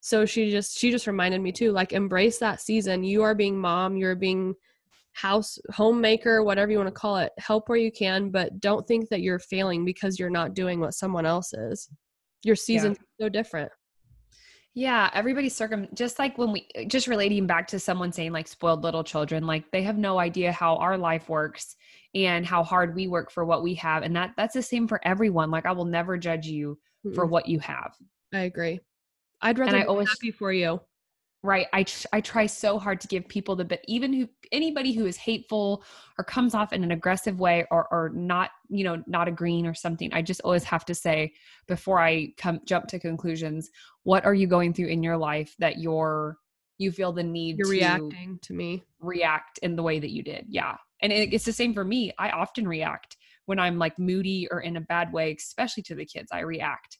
So 0.00 0.24
she 0.24 0.50
just 0.50 0.78
she 0.78 0.90
just 0.90 1.06
reminded 1.06 1.40
me 1.40 1.52
too, 1.52 1.72
like 1.72 1.92
embrace 1.92 2.38
that 2.38 2.60
season. 2.60 3.04
You 3.04 3.22
are 3.22 3.34
being 3.34 3.58
mom, 3.58 3.96
you're 3.96 4.16
being 4.16 4.54
house 5.12 5.58
homemaker, 5.72 6.44
whatever 6.44 6.70
you 6.70 6.78
want 6.78 6.88
to 6.88 6.92
call 6.92 7.16
it. 7.16 7.32
Help 7.38 7.68
where 7.68 7.78
you 7.78 7.90
can, 7.90 8.30
but 8.30 8.60
don't 8.60 8.86
think 8.86 9.08
that 9.08 9.20
you're 9.20 9.38
failing 9.40 9.84
because 9.84 10.18
you're 10.18 10.30
not 10.30 10.54
doing 10.54 10.80
what 10.80 10.94
someone 10.94 11.26
else 11.26 11.52
is. 11.52 11.88
Your 12.44 12.56
season's 12.56 12.98
yeah. 13.18 13.26
so 13.26 13.28
different. 13.28 13.72
Yeah, 14.74 15.10
everybody's 15.12 15.56
circum 15.56 15.88
just 15.92 16.20
like 16.20 16.38
when 16.38 16.52
we 16.52 16.68
just 16.86 17.08
relating 17.08 17.48
back 17.48 17.66
to 17.68 17.80
someone 17.80 18.12
saying 18.12 18.32
like 18.32 18.46
spoiled 18.46 18.84
little 18.84 19.02
children, 19.02 19.44
like 19.44 19.64
they 19.72 19.82
have 19.82 19.98
no 19.98 20.20
idea 20.20 20.52
how 20.52 20.76
our 20.76 20.96
life 20.96 21.28
works 21.28 21.74
and 22.14 22.46
how 22.46 22.62
hard 22.62 22.94
we 22.94 23.06
work 23.06 23.30
for 23.30 23.44
what 23.44 23.62
we 23.62 23.74
have 23.74 24.02
and 24.02 24.16
that 24.16 24.32
that's 24.36 24.54
the 24.54 24.62
same 24.62 24.88
for 24.88 25.00
everyone 25.06 25.50
like 25.50 25.66
i 25.66 25.72
will 25.72 25.84
never 25.84 26.16
judge 26.16 26.46
you 26.46 26.78
mm 27.06 27.14
for 27.14 27.24
what 27.24 27.48
you 27.48 27.60
have 27.60 27.94
i 28.34 28.40
agree 28.40 28.78
i'd 29.42 29.58
rather 29.58 29.76
and 29.76 29.84
I 29.84 29.86
always, 29.86 30.08
happy 30.08 30.30
for 30.30 30.52
you. 30.52 30.80
Right 31.44 31.68
I, 31.72 31.84
I 32.12 32.20
try 32.20 32.46
so 32.46 32.80
hard 32.80 33.00
to 33.00 33.06
give 33.06 33.28
people 33.28 33.54
the 33.54 33.64
but 33.64 33.80
even 33.86 34.12
who 34.12 34.28
anybody 34.50 34.92
who 34.92 35.06
is 35.06 35.16
hateful 35.16 35.84
or 36.18 36.24
comes 36.24 36.52
off 36.52 36.72
in 36.72 36.82
an 36.82 36.90
aggressive 36.90 37.38
way 37.38 37.64
or 37.70 37.86
or 37.92 38.10
not 38.12 38.50
you 38.68 38.82
know 38.82 39.02
not 39.06 39.28
agreeing 39.28 39.64
or 39.64 39.72
something 39.72 40.12
i 40.12 40.20
just 40.20 40.40
always 40.40 40.64
have 40.64 40.84
to 40.84 40.96
say 40.96 41.32
before 41.68 42.00
i 42.00 42.32
come 42.38 42.60
jump 42.66 42.88
to 42.88 42.98
conclusions 42.98 43.70
what 44.02 44.24
are 44.24 44.34
you 44.34 44.48
going 44.48 44.74
through 44.74 44.88
in 44.88 45.00
your 45.00 45.16
life 45.16 45.54
that 45.60 45.78
you're 45.78 46.38
you 46.78 46.90
feel 46.90 47.12
the 47.12 47.22
need 47.22 47.56
you're 47.56 47.66
to 47.66 47.70
reacting 47.72 48.38
to 48.42 48.52
me. 48.52 48.82
react 48.98 49.58
in 49.58 49.76
the 49.76 49.82
way 49.82 50.00
that 50.00 50.10
you 50.10 50.24
did 50.24 50.44
yeah. 50.48 50.76
And 51.00 51.12
it's 51.12 51.44
the 51.44 51.52
same 51.52 51.72
for 51.72 51.84
me 51.84 52.12
i 52.18 52.30
often 52.30 52.66
react 52.66 53.16
when 53.46 53.60
i'm 53.60 53.78
like 53.78 53.96
moody 53.96 54.48
or 54.50 54.62
in 54.62 54.76
a 54.76 54.80
bad 54.80 55.12
way 55.12 55.36
especially 55.38 55.84
to 55.84 55.94
the 55.94 56.04
kids 56.04 56.30
i 56.32 56.40
react 56.40 56.98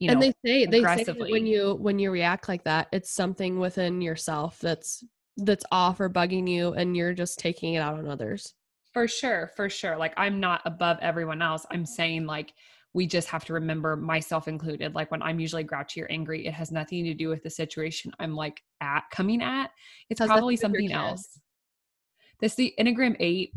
you 0.00 0.08
know, 0.08 0.14
and 0.14 0.22
they 0.22 0.34
say 0.44 0.66
they 0.66 0.82
say 0.82 1.12
when 1.12 1.46
you 1.46 1.74
when 1.74 1.98
you 1.98 2.10
react 2.10 2.48
like 2.48 2.64
that 2.64 2.88
it's 2.92 3.10
something 3.10 3.60
within 3.60 4.00
yourself 4.00 4.58
that's 4.58 5.04
that's 5.36 5.64
off 5.72 6.00
or 6.00 6.10
bugging 6.10 6.48
you 6.48 6.72
and 6.74 6.96
you're 6.96 7.12
just 7.12 7.38
taking 7.38 7.74
it 7.74 7.78
out 7.78 7.98
on 7.98 8.08
others. 8.08 8.54
For 8.92 9.08
sure 9.08 9.50
for 9.56 9.68
sure. 9.68 9.96
Like 9.96 10.14
i'm 10.16 10.40
not 10.40 10.62
above 10.64 10.98
everyone 11.00 11.42
else. 11.42 11.64
I'm 11.70 11.86
saying 11.86 12.26
like 12.26 12.52
we 12.92 13.06
just 13.06 13.28
have 13.28 13.44
to 13.46 13.52
remember 13.52 13.96
myself 13.96 14.46
included 14.46 14.94
like 14.94 15.10
when 15.10 15.20
i'm 15.22 15.40
usually 15.40 15.64
grouchy 15.64 16.00
or 16.00 16.06
angry 16.10 16.46
it 16.46 16.54
has 16.54 16.70
nothing 16.70 17.04
to 17.04 17.12
do 17.12 17.28
with 17.28 17.42
the 17.42 17.50
situation 17.50 18.12
i'm 18.20 18.34
like 18.34 18.62
at 18.80 19.04
coming 19.10 19.42
at. 19.42 19.70
It's 20.10 20.20
probably 20.20 20.56
something 20.56 20.92
else. 20.92 21.40
This 22.40 22.54
the 22.56 22.74
enneagram 22.78 23.16
8 23.20 23.52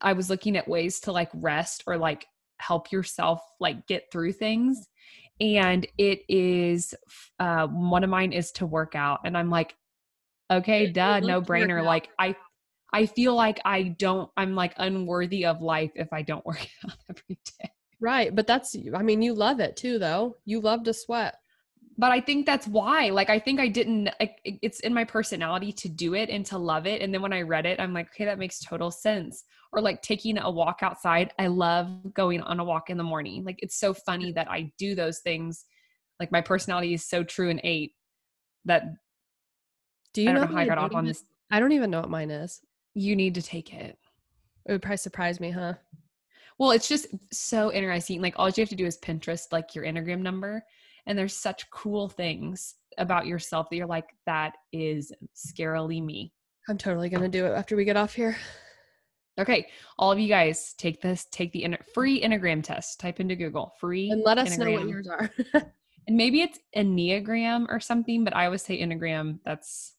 i 0.00 0.12
was 0.12 0.30
looking 0.30 0.56
at 0.56 0.68
ways 0.68 1.00
to 1.00 1.12
like 1.12 1.30
rest 1.34 1.84
or 1.86 1.96
like 1.96 2.26
help 2.58 2.90
yourself 2.90 3.40
like 3.60 3.86
get 3.86 4.10
through 4.10 4.32
things 4.32 4.88
and 5.40 5.86
it 5.98 6.20
is 6.28 6.94
uh 7.38 7.66
one 7.66 8.04
of 8.04 8.10
mine 8.10 8.32
is 8.32 8.50
to 8.50 8.66
work 8.66 8.94
out 8.94 9.20
and 9.24 9.36
i'm 9.36 9.50
like 9.50 9.74
okay 10.50 10.90
duh 10.90 11.20
no 11.20 11.40
brainer 11.40 11.84
like 11.84 12.08
i 12.18 12.34
i 12.92 13.06
feel 13.06 13.34
like 13.34 13.60
i 13.64 13.82
don't 13.82 14.30
i'm 14.36 14.54
like 14.54 14.74
unworthy 14.78 15.44
of 15.44 15.60
life 15.60 15.92
if 15.94 16.12
i 16.12 16.22
don't 16.22 16.44
work 16.46 16.66
out 16.84 16.96
every 17.08 17.38
day 17.58 17.70
right 18.00 18.34
but 18.34 18.46
that's 18.46 18.76
i 18.94 19.02
mean 19.02 19.22
you 19.22 19.34
love 19.34 19.60
it 19.60 19.76
too 19.76 19.98
though 19.98 20.36
you 20.44 20.60
love 20.60 20.82
to 20.84 20.92
sweat 20.92 21.36
but 21.98 22.12
I 22.12 22.20
think 22.20 22.46
that's 22.46 22.68
why. 22.68 23.10
Like, 23.10 23.28
I 23.28 23.40
think 23.40 23.58
I 23.58 23.66
didn't, 23.66 24.08
like, 24.20 24.38
it's 24.44 24.78
in 24.80 24.94
my 24.94 25.02
personality 25.02 25.72
to 25.72 25.88
do 25.88 26.14
it 26.14 26.30
and 26.30 26.46
to 26.46 26.56
love 26.56 26.86
it. 26.86 27.02
And 27.02 27.12
then 27.12 27.20
when 27.20 27.32
I 27.32 27.42
read 27.42 27.66
it, 27.66 27.80
I'm 27.80 27.92
like, 27.92 28.06
okay, 28.10 28.24
that 28.24 28.38
makes 28.38 28.60
total 28.60 28.92
sense. 28.92 29.42
Or 29.72 29.80
like 29.82 30.00
taking 30.02 30.38
a 30.38 30.50
walk 30.50 30.78
outside. 30.82 31.32
I 31.38 31.48
love 31.48 32.14
going 32.14 32.40
on 32.40 32.58
a 32.58 32.64
walk 32.64 32.90
in 32.90 32.96
the 32.96 33.04
morning. 33.04 33.44
Like, 33.44 33.58
it's 33.58 33.78
so 33.78 33.92
funny 33.92 34.32
that 34.32 34.50
I 34.50 34.72
do 34.78 34.94
those 34.94 35.18
things. 35.18 35.66
Like, 36.18 36.32
my 36.32 36.40
personality 36.40 36.94
is 36.94 37.04
so 37.04 37.22
true 37.22 37.50
and 37.50 37.60
eight 37.62 37.92
that 38.64 38.84
do 40.14 40.22
you 40.22 40.32
know, 40.32 40.40
know 40.40 40.46
how 40.46 40.56
I 40.56 40.66
got 40.66 40.78
off 40.78 40.94
on 40.94 41.04
this? 41.04 41.24
I 41.50 41.60
don't 41.60 41.72
even 41.72 41.90
know 41.90 42.00
what 42.00 42.10
mine 42.10 42.30
is. 42.30 42.60
You 42.94 43.14
need 43.14 43.34
to 43.34 43.42
take 43.42 43.74
it. 43.74 43.98
It 44.66 44.72
would 44.72 44.82
probably 44.82 44.96
surprise 44.96 45.38
me, 45.38 45.50
huh? 45.50 45.74
Well, 46.58 46.70
it's 46.70 46.88
just 46.88 47.06
so 47.32 47.70
interesting. 47.72 48.22
Like, 48.22 48.34
all 48.36 48.48
you 48.48 48.62
have 48.62 48.68
to 48.70 48.74
do 48.74 48.86
is 48.86 48.98
Pinterest, 48.98 49.52
like 49.52 49.74
your 49.74 49.84
Enneagram 49.84 50.20
number, 50.20 50.64
and 51.08 51.18
there's 51.18 51.34
such 51.34 51.68
cool 51.70 52.08
things 52.08 52.74
about 52.98 53.26
yourself 53.26 53.68
that 53.70 53.76
you're 53.76 53.86
like 53.86 54.10
that 54.26 54.54
is 54.72 55.12
scarily 55.34 56.04
me 56.04 56.32
i'm 56.68 56.78
totally 56.78 57.08
gonna 57.08 57.28
do 57.28 57.46
it 57.46 57.50
after 57.50 57.74
we 57.76 57.84
get 57.84 57.96
off 57.96 58.14
here 58.14 58.36
okay 59.38 59.66
all 59.98 60.10
of 60.10 60.18
you 60.18 60.28
guys 60.28 60.74
take 60.74 61.00
this 61.00 61.26
take 61.30 61.52
the 61.52 61.66
free 61.94 62.22
enneagram 62.22 62.62
test 62.62 63.00
type 63.00 63.20
into 63.20 63.36
google 63.36 63.74
free 63.78 64.10
and 64.10 64.22
let 64.24 64.38
us 64.38 64.56
enneagram. 64.56 64.58
know 64.58 64.72
what 64.72 64.88
yours 64.88 65.08
are 65.08 65.30
and 66.06 66.16
maybe 66.16 66.40
it's 66.40 66.58
enneagram 66.76 67.66
or 67.68 67.80
something 67.80 68.24
but 68.24 68.34
i 68.34 68.44
always 68.44 68.62
say 68.62 68.80
enneagram 68.80 69.38
that's 69.44 69.94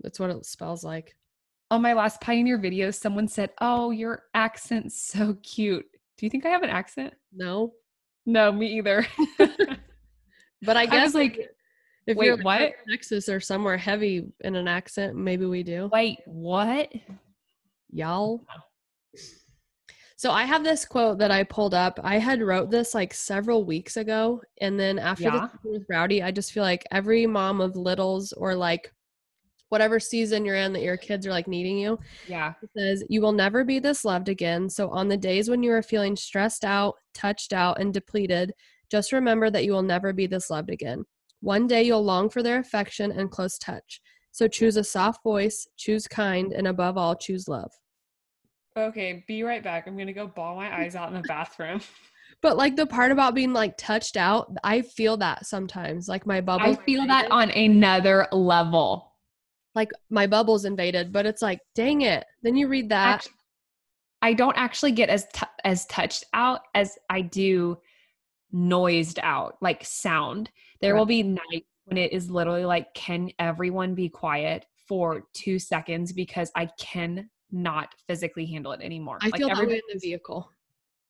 that's 0.00 0.18
what 0.18 0.30
it 0.30 0.44
spells 0.44 0.84
like 0.84 1.16
on 1.70 1.82
my 1.82 1.92
last 1.92 2.20
pioneer 2.20 2.58
video 2.58 2.90
someone 2.90 3.28
said 3.28 3.50
oh 3.60 3.90
your 3.90 4.24
accent's 4.34 5.00
so 5.00 5.36
cute 5.42 5.86
do 6.16 6.26
you 6.26 6.30
think 6.30 6.46
i 6.46 6.48
have 6.48 6.62
an 6.62 6.70
accent 6.70 7.14
no 7.32 7.72
no 8.26 8.52
me 8.52 8.78
either 8.78 9.06
But 10.62 10.76
I 10.76 10.86
guess 10.86 11.14
I 11.14 11.18
like 11.18 11.50
If 12.06 12.16
Wait, 12.16 12.26
you're 12.26 12.36
like, 12.36 12.44
what? 12.44 12.72
Texas 12.90 13.28
or 13.28 13.40
somewhere 13.40 13.76
heavy 13.76 14.24
in 14.40 14.56
an 14.56 14.68
accent, 14.68 15.16
maybe 15.16 15.46
we 15.46 15.62
do. 15.62 15.88
Wait, 15.92 16.18
what? 16.26 16.90
Y'all. 17.92 18.44
So 20.16 20.30
I 20.30 20.44
have 20.44 20.62
this 20.62 20.84
quote 20.84 21.18
that 21.18 21.32
I 21.32 21.42
pulled 21.42 21.74
up. 21.74 21.98
I 22.02 22.18
had 22.18 22.42
wrote 22.42 22.70
this 22.70 22.94
like 22.94 23.12
several 23.12 23.64
weeks 23.64 23.96
ago, 23.96 24.40
and 24.60 24.78
then 24.78 24.98
after 24.98 25.24
Yeah. 25.24 25.48
the 25.62 25.68
with 25.68 25.86
Rowdy, 25.90 26.22
I 26.22 26.30
just 26.30 26.52
feel 26.52 26.62
like 26.62 26.86
every 26.92 27.26
mom 27.26 27.60
of 27.60 27.74
littles 27.76 28.32
or 28.32 28.54
like 28.54 28.92
whatever 29.68 29.98
season 29.98 30.44
you're 30.44 30.54
in 30.56 30.72
that 30.74 30.82
your 30.82 30.96
kids 30.98 31.26
are 31.26 31.30
like 31.30 31.48
needing 31.48 31.78
you 31.78 31.98
Yeah. 32.26 32.52
it 32.62 32.70
says 32.76 33.02
you 33.08 33.22
will 33.22 33.32
never 33.32 33.64
be 33.64 33.78
this 33.78 34.04
loved 34.04 34.28
again. 34.28 34.68
So 34.68 34.90
on 34.90 35.08
the 35.08 35.16
days 35.16 35.48
when 35.48 35.62
you 35.62 35.72
are 35.72 35.82
feeling 35.82 36.14
stressed 36.14 36.64
out, 36.64 36.94
touched 37.14 37.52
out, 37.54 37.80
and 37.80 37.92
depleted, 37.92 38.52
just 38.90 39.12
remember 39.12 39.50
that 39.50 39.64
you 39.64 39.72
will 39.72 39.82
never 39.82 40.12
be 40.12 40.26
this 40.26 40.50
loved 40.50 40.70
again. 40.70 41.04
One 41.40 41.66
day 41.66 41.82
you'll 41.82 42.04
long 42.04 42.28
for 42.30 42.42
their 42.42 42.58
affection 42.60 43.10
and 43.12 43.30
close 43.30 43.58
touch. 43.58 44.00
So 44.30 44.46
choose 44.46 44.76
a 44.76 44.84
soft 44.84 45.24
voice, 45.24 45.66
choose 45.76 46.06
kind, 46.06 46.52
and 46.52 46.68
above 46.68 46.96
all, 46.96 47.16
choose 47.16 47.48
love. 47.48 47.72
Okay, 48.76 49.24
be 49.26 49.42
right 49.42 49.62
back. 49.62 49.86
I'm 49.86 49.96
gonna 49.96 50.12
go 50.12 50.26
bawl 50.26 50.56
my 50.56 50.74
eyes 50.74 50.94
out 50.96 51.08
in 51.08 51.14
the 51.14 51.26
bathroom. 51.28 51.80
But 52.40 52.56
like 52.56 52.74
the 52.74 52.86
part 52.86 53.12
about 53.12 53.36
being 53.36 53.52
like 53.52 53.76
touched 53.76 54.16
out, 54.16 54.52
I 54.64 54.82
feel 54.82 55.16
that 55.18 55.46
sometimes. 55.46 56.08
Like 56.08 56.26
my 56.26 56.40
bubble. 56.40 56.66
I 56.66 56.74
feel 56.74 57.06
that 57.06 57.30
on 57.30 57.50
another 57.50 58.26
level. 58.32 59.12
like 59.76 59.90
my 60.10 60.26
bubble's 60.26 60.64
invaded, 60.64 61.12
but 61.12 61.24
it's 61.24 61.40
like, 61.40 61.60
dang 61.76 62.00
it. 62.00 62.24
Then 62.42 62.56
you 62.56 62.66
read 62.66 62.88
that. 62.88 63.14
Act- 63.16 63.28
I 64.22 64.32
don't 64.32 64.56
actually 64.56 64.90
get 64.90 65.08
as 65.08 65.26
t- 65.32 65.46
as 65.62 65.86
touched 65.86 66.24
out 66.34 66.62
as 66.74 66.98
I 67.08 67.20
do 67.20 67.78
noised 68.50 69.20
out, 69.22 69.56
like 69.60 69.84
sound. 69.84 70.50
There 70.80 70.96
will 70.96 71.06
be 71.06 71.22
nights 71.22 71.68
when 71.84 71.96
it 71.96 72.12
is 72.12 72.28
literally 72.28 72.64
like, 72.64 72.92
can 72.94 73.30
everyone 73.38 73.94
be 73.94 74.08
quiet 74.08 74.66
for 74.88 75.24
two 75.32 75.60
seconds 75.60 76.12
because 76.12 76.50
I 76.56 76.68
cannot 77.52 77.94
physically 78.06 78.46
handle 78.46 78.72
it 78.72 78.80
anymore. 78.80 79.18
I 79.22 79.26
like 79.26 79.36
feel 79.36 79.48
that 79.48 79.66
way 79.66 79.74
in 79.74 79.80
the 79.92 79.98
vehicle. 79.98 80.50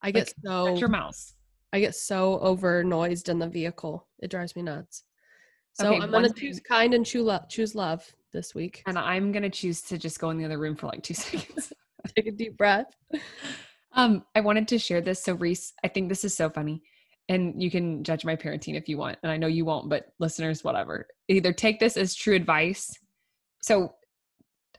I 0.03 0.11
get 0.11 0.33
so 0.45 0.77
your 0.77 0.89
mouse. 0.89 1.35
I 1.73 1.81
get 1.81 1.95
so 1.95 2.39
over 2.41 2.85
noised 2.85 3.29
in 3.29 3.39
the 3.39 3.49
vehicle. 3.49 4.07
It 4.19 4.31
drives 4.31 4.55
me 4.57 4.63
nuts. 4.63 5.05
So 5.75 5.87
Okay, 5.87 5.95
I'm 5.97 6.11
gonna 6.11 6.29
one 6.29 6.35
choose 6.35 6.61
kind 6.61 6.93
and 6.93 7.07
choose 7.07 7.25
love, 7.25 7.49
choose 7.49 7.75
love 7.75 8.05
this 8.33 8.55
week. 8.55 8.83
And 8.87 8.99
I'm 8.99 9.33
gonna 9.33 9.51
choose 9.51 9.81
to 9.83 9.97
just 9.97 10.19
go 10.19 10.31
in 10.31 10.37
the 10.37 10.45
other 10.45 10.59
room 10.59 10.77
for 10.77 10.87
like 10.87 11.03
two 11.03 11.15
seconds. 11.15 11.73
Take 12.17 12.27
a 12.27 12.33
deep 12.33 12.59
breath. 12.59 12.87
Um, 13.93 14.25
I 14.35 14.41
wanted 14.41 14.69
to 14.69 14.79
share 14.79 15.01
this. 15.01 15.23
So 15.23 15.35
Reese, 15.35 15.73
I 15.85 15.89
think 15.89 16.09
this 16.09 16.25
is 16.25 16.35
so 16.35 16.51
funny. 16.51 16.83
And 17.29 17.63
you 17.63 17.71
can 17.71 18.03
judge 18.03 18.25
my 18.25 18.35
parenting 18.35 18.77
if 18.77 18.89
you 18.89 18.99
want. 18.99 19.19
And 19.23 19.31
I 19.31 19.37
know 19.37 19.47
you 19.47 19.65
won't, 19.65 19.89
but 19.89 20.07
listeners, 20.19 20.65
whatever. 20.65 21.07
Either 21.29 21.53
take 21.53 21.79
this 21.79 21.97
as 21.97 22.15
true 22.15 22.35
advice. 22.35 22.99
So 23.63 23.95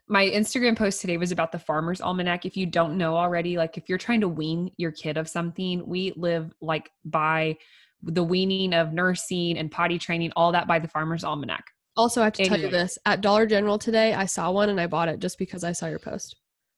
my 0.06 0.26
Instagram 0.26 0.76
post 0.76 1.00
today 1.00 1.16
was 1.16 1.32
about 1.32 1.52
the 1.52 1.58
farmer's 1.58 2.00
almanac. 2.00 2.44
If 2.44 2.56
you 2.56 2.66
don't 2.66 2.98
know 2.98 3.16
already, 3.16 3.56
like 3.56 3.78
if 3.78 3.88
you're 3.88 3.98
trying 3.98 4.20
to 4.20 4.28
wean 4.28 4.70
your 4.76 4.92
kid 4.92 5.16
of 5.16 5.28
something, 5.28 5.86
we 5.86 6.12
live 6.16 6.52
like 6.60 6.90
by 7.04 7.56
the 8.02 8.22
weaning 8.22 8.74
of 8.74 8.92
nursing 8.92 9.56
and 9.56 9.70
potty 9.70 9.98
training, 9.98 10.32
all 10.36 10.52
that 10.52 10.66
by 10.66 10.78
the 10.78 10.88
farmer's 10.88 11.24
almanac. 11.24 11.64
Also, 11.96 12.20
I 12.20 12.24
have 12.24 12.32
to 12.34 12.44
tell 12.44 12.60
you 12.60 12.68
this: 12.68 12.98
at 13.06 13.20
Dollar 13.20 13.46
General 13.46 13.78
today, 13.78 14.12
I 14.14 14.26
saw 14.26 14.50
one 14.50 14.68
and 14.68 14.80
I 14.80 14.86
bought 14.86 15.08
it 15.08 15.20
just 15.20 15.38
because 15.38 15.64
I 15.64 15.72
saw 15.72 15.86
your 15.86 16.00
post. 16.00 16.36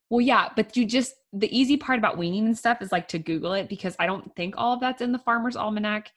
Well, 0.09 0.21
yeah, 0.21 0.51
but 0.55 0.77
you 0.77 0.85
just 0.85 1.15
the 1.33 1.55
easy 1.57 1.77
part 1.77 1.99
about 1.99 2.19
weaning 2.19 2.47
and 2.47 2.57
stuff 2.57 2.81
is 2.81 2.93
like 2.93 3.09
to 3.09 3.19
Google 3.19 3.55
it 3.55 3.69
because 3.69 3.97
I 3.99 4.07
don't 4.07 4.35
think 4.37 4.55
all 4.57 4.75
of 4.75 4.81
that's 4.81 5.03
in 5.03 5.11
the 5.11 5.19
Farmer's 5.19 5.57
Almanac. 5.57 6.13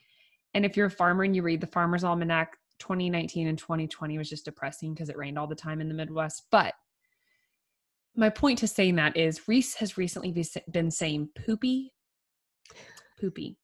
And 0.53 0.65
if 0.65 0.77
you're 0.77 0.87
a 0.87 0.91
farmer 0.91 1.23
and 1.23 1.35
you 1.35 1.41
read 1.41 1.61
the 1.61 1.67
Farmer's 1.67 2.03
Almanac, 2.03 2.57
2019 2.79 3.47
and 3.47 3.57
2020 3.57 4.17
was 4.17 4.29
just 4.29 4.45
depressing 4.45 4.93
because 4.93 5.09
it 5.09 5.17
rained 5.17 5.39
all 5.39 5.47
the 5.47 5.55
time 5.55 5.81
in 5.81 5.87
the 5.87 5.93
Midwest. 5.93 6.43
But 6.51 6.73
my 8.19 8.29
point 8.29 8.59
to 8.59 8.67
saying 8.67 8.95
that 8.95 9.17
is 9.17 9.47
Reese 9.47 9.75
has 9.75 9.97
recently 9.97 10.31
be- 10.31 10.45
been 10.71 10.91
saying 10.91 11.29
poopy, 11.45 11.93
poopy. 13.19 13.57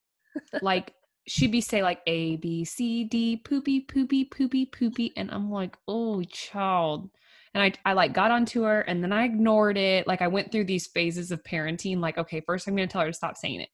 like 0.62 0.94
she'd 1.28 1.52
be 1.52 1.62
say 1.62 1.84
like 1.84 2.02
A, 2.08 2.38
B, 2.38 2.66
C, 2.66 3.04
D, 3.04 3.38
poopy, 3.38 3.82
poopy, 3.82 4.26
poopy, 4.26 4.66
poopy. 4.66 5.14
And 5.18 5.30
I'm 5.32 5.52
like, 5.52 5.78
oh, 5.88 6.24
child 6.24 7.10
and 7.56 7.64
I, 7.64 7.72
I 7.90 7.94
like 7.94 8.14
got 8.14 8.32
onto 8.32 8.64
her 8.64 8.82
and 8.82 9.02
then 9.02 9.14
I 9.14 9.24
ignored 9.24 9.78
it. 9.78 10.06
Like 10.08 10.22
I 10.22 10.28
went 10.28 10.52
through 10.52 10.66
these 10.66 10.88
phases 10.88 11.32
of 11.32 11.42
parenting. 11.44 12.00
Like, 12.00 12.18
okay, 12.18 12.42
first 12.42 12.68
I'm 12.68 12.76
going 12.76 12.88
to 12.88 12.92
tell 12.92 13.02
her 13.02 13.08
to 13.08 13.14
stop 13.14 13.38
saying 13.38 13.62
it. 13.62 13.70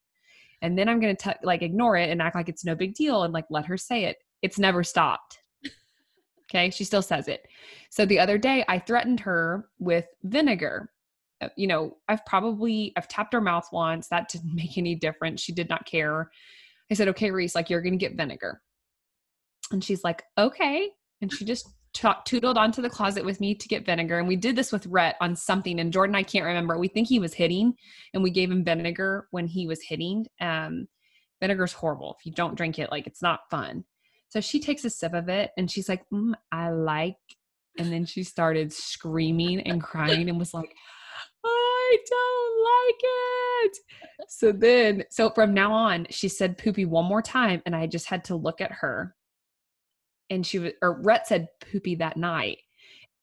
And 0.61 0.77
then 0.77 0.87
I'm 0.87 0.99
going 0.99 1.15
to 1.15 1.35
like 1.41 1.63
ignore 1.63 1.97
it 1.97 2.11
and 2.11 2.21
act 2.21 2.35
like 2.35 2.47
it's 2.47 2.63
no 2.63 2.75
big 2.75 2.93
deal 2.93 3.23
and 3.23 3.33
like 3.33 3.45
let 3.49 3.65
her 3.65 3.77
say 3.77 4.05
it. 4.05 4.17
It's 4.43 4.59
never 4.59 4.83
stopped. 4.83 5.39
Okay. 6.51 6.69
She 6.69 6.83
still 6.83 7.01
says 7.01 7.27
it. 7.27 7.47
So 7.89 8.05
the 8.05 8.19
other 8.19 8.37
day 8.37 8.65
I 8.67 8.79
threatened 8.79 9.21
her 9.21 9.69
with 9.79 10.05
vinegar. 10.23 10.91
Uh, 11.41 11.49
You 11.55 11.67
know, 11.67 11.97
I've 12.09 12.25
probably, 12.25 12.91
I've 12.97 13.07
tapped 13.07 13.33
her 13.33 13.41
mouth 13.41 13.67
once. 13.71 14.09
That 14.09 14.29
didn't 14.29 14.53
make 14.61 14.77
any 14.77 14.95
difference. 14.95 15.41
She 15.41 15.53
did 15.53 15.69
not 15.69 15.85
care. 15.85 16.29
I 16.89 16.93
said, 16.93 17.07
okay, 17.09 17.31
Reese, 17.31 17.55
like 17.55 17.69
you're 17.69 17.81
going 17.81 17.97
to 17.97 18.05
get 18.05 18.17
vinegar. 18.17 18.61
And 19.71 19.81
she's 19.81 20.03
like, 20.03 20.23
okay. 20.37 20.89
And 21.21 21.31
she 21.31 21.45
just 21.45 21.69
to- 21.93 22.17
tootled 22.25 22.57
onto 22.57 22.81
the 22.81 22.89
closet 22.89 23.23
with 23.23 23.39
me 23.39 23.55
to 23.55 23.67
get 23.67 23.85
vinegar. 23.85 24.19
And 24.19 24.27
we 24.27 24.35
did 24.35 24.55
this 24.55 24.71
with 24.71 24.85
Rhett 24.87 25.15
on 25.21 25.35
something. 25.35 25.79
And 25.79 25.93
Jordan, 25.93 26.15
I 26.15 26.23
can't 26.23 26.45
remember. 26.45 26.77
We 26.77 26.87
think 26.87 27.07
he 27.07 27.19
was 27.19 27.33
hitting, 27.33 27.73
and 28.13 28.23
we 28.23 28.29
gave 28.31 28.51
him 28.51 28.63
vinegar 28.65 29.27
when 29.31 29.47
he 29.47 29.67
was 29.67 29.81
hitting. 29.81 30.25
Um, 30.39 30.87
vinegar's 31.39 31.73
horrible. 31.73 32.15
If 32.19 32.25
you 32.25 32.33
don't 32.33 32.55
drink 32.55 32.79
it, 32.79 32.91
like 32.91 33.07
it's 33.07 33.21
not 33.21 33.41
fun. 33.49 33.83
So 34.31 34.39
she 34.39 34.61
takes 34.61 34.85
a 34.85 34.89
sip 34.89 35.13
of 35.13 35.27
it 35.27 35.51
and 35.57 35.69
she's 35.69 35.89
like, 35.89 36.03
mm, 36.11 36.33
I 36.53 36.69
like. 36.69 37.17
And 37.77 37.91
then 37.91 38.05
she 38.05 38.23
started 38.23 38.71
screaming 38.71 39.59
and 39.61 39.83
crying 39.83 40.29
and 40.29 40.39
was 40.39 40.53
like, 40.53 40.73
I 41.45 41.97
don't 42.09 42.63
like 42.63 43.01
it. 43.65 43.77
So 44.29 44.53
then, 44.53 45.03
so 45.09 45.31
from 45.31 45.53
now 45.53 45.73
on, 45.73 46.07
she 46.09 46.29
said 46.29 46.57
poopy 46.57 46.85
one 46.85 47.05
more 47.05 47.21
time. 47.21 47.61
And 47.65 47.75
I 47.75 47.87
just 47.87 48.05
had 48.05 48.23
to 48.25 48.35
look 48.35 48.61
at 48.61 48.71
her 48.71 49.15
and 50.29 50.47
she 50.47 50.59
was 50.59 50.71
or 50.81 51.01
Rhett 51.01 51.27
said 51.27 51.49
poopy 51.69 51.95
that 51.95 52.15
night. 52.15 52.59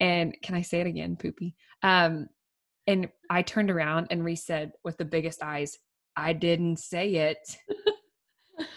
And 0.01 0.37
can 0.43 0.55
I 0.55 0.61
say 0.61 0.83
it 0.83 0.87
again, 0.87 1.17
poopy? 1.17 1.55
Um, 1.83 2.29
and 2.87 3.09
I 3.31 3.41
turned 3.41 3.71
around 3.71 4.09
and 4.11 4.23
Reese 4.23 4.45
said 4.45 4.73
with 4.85 4.99
the 4.99 5.07
biggest 5.07 5.43
eyes, 5.43 5.79
I 6.17 6.35
didn't 6.35 6.81
say 6.81 7.15
it. 7.15 7.57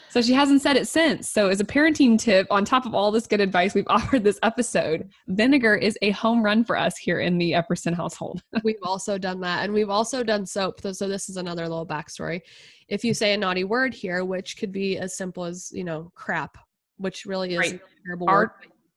So 0.09 0.21
she 0.21 0.33
hasn't 0.33 0.61
said 0.61 0.75
it 0.77 0.87
since. 0.87 1.29
So 1.29 1.49
as 1.49 1.59
a 1.59 1.63
parenting 1.65 2.19
tip, 2.19 2.47
on 2.49 2.65
top 2.65 2.85
of 2.85 2.93
all 2.93 3.11
this 3.11 3.27
good 3.27 3.41
advice 3.41 3.73
we've 3.73 3.85
offered 3.87 4.23
this 4.23 4.39
episode, 4.43 5.09
vinegar 5.27 5.75
is 5.75 5.97
a 6.01 6.11
home 6.11 6.43
run 6.43 6.63
for 6.63 6.77
us 6.77 6.97
here 6.97 7.19
in 7.19 7.37
the 7.37 7.51
Epperson 7.51 7.93
household. 7.93 8.41
we've 8.63 8.75
also 8.83 9.17
done 9.17 9.39
that, 9.41 9.63
and 9.63 9.73
we've 9.73 9.89
also 9.89 10.23
done 10.23 10.45
soap. 10.45 10.81
So 10.81 11.07
this 11.07 11.29
is 11.29 11.37
another 11.37 11.63
little 11.67 11.87
backstory. 11.87 12.41
If 12.87 13.03
you 13.03 13.13
say 13.13 13.33
a 13.33 13.37
naughty 13.37 13.63
word 13.63 13.93
here, 13.93 14.25
which 14.25 14.57
could 14.57 14.71
be 14.71 14.97
as 14.97 15.15
simple 15.15 15.43
as 15.45 15.71
you 15.73 15.83
know, 15.83 16.11
crap, 16.15 16.57
which 16.97 17.25
really 17.25 17.53
is 17.53 17.59
Right. 17.59 17.73
a 17.75 17.79
terrible 18.05 18.29
Our- 18.29 18.39
word, 18.39 18.49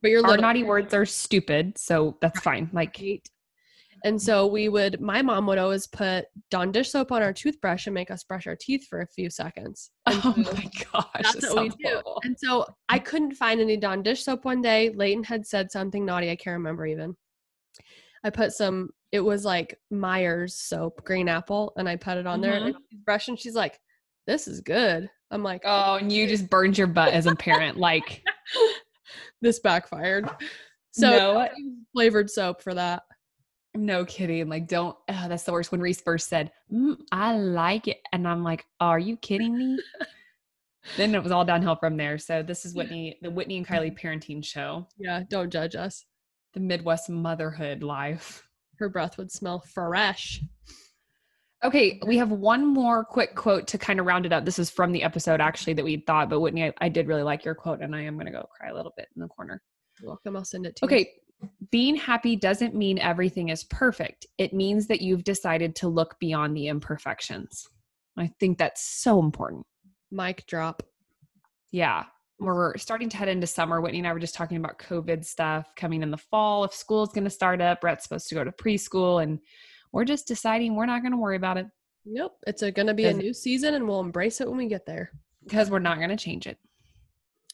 but 0.03 0.11
you're 0.11 0.27
Our 0.27 0.37
naughty 0.37 0.63
words 0.65 0.93
are 0.93 1.07
stupid, 1.07 1.79
so 1.79 2.17
that's 2.21 2.41
fine. 2.41 2.69
Like 2.73 2.97
Right. 3.01 3.27
And 4.05 4.21
so 4.21 4.47
we 4.47 4.69
would, 4.69 5.01
my 5.01 5.23
mom 5.23 5.47
would 5.47 5.57
always 5.59 5.87
put 5.87 6.27
Dawn 6.51 6.71
dish 6.71 6.91
soap 6.91 7.11
on 7.11 7.23
our 7.23 7.33
toothbrush 7.33 7.87
and 7.87 7.95
make 7.95 8.11
us 8.11 8.23
brush 8.23 8.47
our 8.47 8.55
teeth 8.55 8.87
for 8.87 9.01
a 9.01 9.07
few 9.07 9.31
seconds. 9.31 9.91
And 10.07 10.21
Oh 10.23 10.35
so 10.35 10.53
my 10.53 10.71
gosh. 10.93 11.11
that's 11.23 11.41
that 11.41 11.55
what 11.55 11.63
we 11.63 11.69
do. 11.71 11.77
horrible. 11.85 12.21
And 12.23 12.37
so 12.39 12.67
I 12.91 12.99
couldn't 12.99 13.33
find 13.33 13.61
any 13.63 13.79
Dawn 13.79 14.03
dish 14.03 14.23
soap 14.23 14.45
one 14.45 14.61
day. 14.61 14.91
Leighton 14.91 15.25
had 15.25 15.47
said 15.47 15.73
something 15.73 16.05
naughty. 16.05 16.31
I 16.31 16.37
can't 16.37 16.53
remember 16.59 16.85
even. 16.87 17.17
I 18.23 18.29
put 18.31 18.53
some, 18.53 18.91
it 19.11 19.21
was 19.21 19.45
like 19.47 19.81
Meyers 19.91 20.55
soap, 20.55 21.03
green 21.05 21.29
apple, 21.29 21.73
and 21.79 21.89
I 21.89 21.97
put 21.97 22.19
it 22.19 22.27
on 22.27 22.41
there. 22.43 22.53
Mhm. 22.61 22.67
And 22.67 22.75
she's 22.91 23.01
brushing. 23.01 23.37
She's 23.37 23.55
like, 23.55 23.81
this 24.27 24.47
is 24.47 24.61
good. 24.61 25.09
I'm 25.31 25.43
like, 25.43 25.63
Oh, 25.65 25.95
and 25.95 26.13
you 26.13 26.27
just 26.27 26.51
burned 26.51 26.77
your 26.77 26.87
butt 26.89 27.15
as 27.15 27.25
a 27.27 27.35
parent. 27.35 27.79
Like, 27.79 28.23
this 29.41 29.61
backfired. 29.61 30.29
So 30.93 31.09
No. 31.11 31.49
Flavored 31.95 32.29
soap 32.31 32.61
for 32.63 32.75
that. 32.75 33.03
No 33.75 34.05
kidding. 34.05 34.49
Like, 34.49 34.69
don't. 34.69 34.97
Oh, 35.09 35.27
that's 35.29 35.43
the 35.45 35.53
worst. 35.53 35.73
When 35.73 35.81
Reese 35.81 36.01
first 36.01 36.29
said, 36.29 36.53
mm, 36.73 36.97
"I 37.13 37.37
like 37.37 37.89
it," 37.89 37.99
and 38.13 38.27
I'm 38.27 38.43
like, 38.45 38.65
"Are 38.81 38.99
you 38.99 39.17
kidding 39.17 39.57
me?" 39.57 39.79
then 40.97 41.15
it 41.15 41.23
was 41.23 41.33
all 41.33 41.45
downhill 41.45 41.77
from 41.77 41.97
there. 41.97 42.19
So 42.19 42.43
this 42.43 42.65
is 42.65 42.75
Whitney, 42.75 43.19
the 43.23 43.31
Whitney 43.31 43.57
and 43.57 43.67
Kylie 43.67 43.99
parenting 43.99 44.45
show, 44.45 44.87
Yeah, 44.99 45.23
don't 45.29 45.51
judge 45.51 45.75
us. 45.75 46.05
the 46.53 46.61
Midwest 46.61 47.09
motherhood 47.09 47.83
life. 47.83 48.47
Her 48.79 48.89
breath 48.89 49.17
would 49.19 49.31
smell 49.31 49.61
fresh. 49.61 50.41
Okay, 51.65 51.99
we 52.07 52.19
have 52.19 52.31
one 52.31 52.67
more 52.67 53.05
quick 53.05 53.35
quote 53.35 53.67
to 53.69 53.79
kind 53.79 53.99
of 53.99 54.05
round 54.05 54.27
it 54.27 54.33
up. 54.33 54.45
This 54.45 54.59
is 54.59 54.69
from 54.71 54.93
the 54.93 55.03
episode 55.03 55.41
actually 55.41 55.73
that 55.75 55.85
we 55.85 55.97
thought, 56.07 56.29
but 56.29 56.41
Whitney, 56.41 56.65
I, 56.65 56.73
I 56.83 56.89
did 56.91 57.09
really 57.09 57.23
like 57.23 57.45
your 57.45 57.55
quote, 57.55 57.81
and 57.81 57.97
I 57.97 58.03
am 58.03 58.15
going 58.17 58.27
to 58.27 58.33
go 58.33 58.47
cry 58.55 58.69
a 58.69 58.75
little 58.75 58.93
bit 58.97 59.09
in 59.17 59.23
the 59.23 59.29
corner. 59.29 59.63
You're 59.99 60.11
welcome. 60.11 60.37
I'll 60.37 60.45
send 60.45 60.67
it 60.67 60.77
to 60.77 60.81
you. 60.83 60.87
Okay, 60.87 61.11
being 61.71 61.97
happy 61.97 62.37
doesn't 62.37 62.75
mean 62.75 62.99
everything 62.99 63.49
is 63.49 63.65
perfect. 63.65 64.27
It 64.39 64.53
means 64.53 64.87
that 64.89 65.01
you've 65.01 65.25
decided 65.25 65.75
to 65.77 65.89
look 65.89 66.19
beyond 66.19 66.57
the 66.57 66.69
imperfections. 66.69 67.69
I 68.17 68.31
think 68.39 68.59
that's 68.59 68.83
so 68.85 69.19
important. 69.21 69.67
Mic 70.11 70.47
drop. 70.47 70.83
Yeah. 71.73 72.05
we're 72.39 72.77
starting 72.77 73.09
to 73.09 73.17
head 73.17 73.29
into 73.29 73.47
summer. 73.47 73.81
Whitney 73.81 73.99
and 73.99 74.07
I 74.07 74.13
were 74.13 74.19
just 74.19 74.35
talking 74.35 74.57
about 74.57 74.79
COVID 74.79 75.25
stuff 75.25 75.73
coming 75.77 76.03
in 76.03 76.11
the 76.11 76.19
fall. 76.19 76.65
If 76.65 76.75
school's 76.75 77.13
going 77.13 77.25
to 77.25 77.31
start 77.31 77.61
up, 77.61 77.81
Brett's 77.81 78.05
supposed 78.05 78.29
to 78.29 78.35
go 78.35 78.45
to 78.45 78.53
preschool, 78.53 79.23
and 79.23 79.39
we're 79.93 80.05
just 80.05 80.27
deciding 80.27 80.75
we're 80.75 80.87
not 80.87 81.03
going 81.03 81.13
to 81.13 81.19
worry 81.19 81.37
about 81.37 81.57
it. 81.57 81.67
Nope. 82.05 82.37
It's 82.47 82.63
going 82.63 82.87
to 82.87 82.95
be 82.95 83.07
a 83.07 83.13
new 83.13 83.33
season 83.33 83.75
and 83.75 83.89
we'll 83.89 84.01
embrace 84.01 84.41
it 84.41 84.49
when 84.49 84.59
we 84.59 84.67
get 84.67 84.85
there. 84.85 85.11
Because 85.43 85.71
we're 85.71 85.79
not 85.79 85.99
going 85.99 86.11
to 86.11 86.17
change 86.17 86.47
it. 86.47 86.59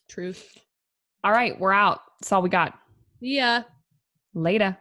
Truth. 0.08 0.58
All 1.22 1.32
right, 1.32 1.58
we're 1.60 1.72
out. 1.72 2.00
That's 2.20 2.32
all 2.32 2.42
we 2.42 2.48
got. 2.48 2.78
Yeah. 3.20 3.62
Later. 4.34 4.76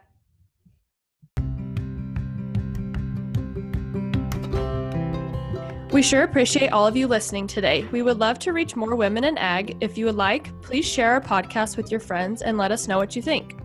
We 5.92 6.02
sure 6.02 6.22
appreciate 6.22 6.68
all 6.68 6.86
of 6.86 6.96
you 6.96 7.08
listening 7.08 7.48
today. 7.48 7.84
We 7.90 8.02
would 8.02 8.18
love 8.18 8.38
to 8.40 8.52
reach 8.52 8.76
more 8.76 8.94
women 8.94 9.24
in 9.24 9.36
ag. 9.36 9.76
If 9.80 9.98
you 9.98 10.04
would 10.06 10.14
like, 10.14 10.48
please 10.62 10.86
share 10.86 11.12
our 11.12 11.20
podcast 11.20 11.76
with 11.76 11.90
your 11.90 11.98
friends 11.98 12.42
and 12.42 12.56
let 12.56 12.70
us 12.70 12.86
know 12.86 12.96
what 12.96 13.16
you 13.16 13.22
think. 13.22 13.56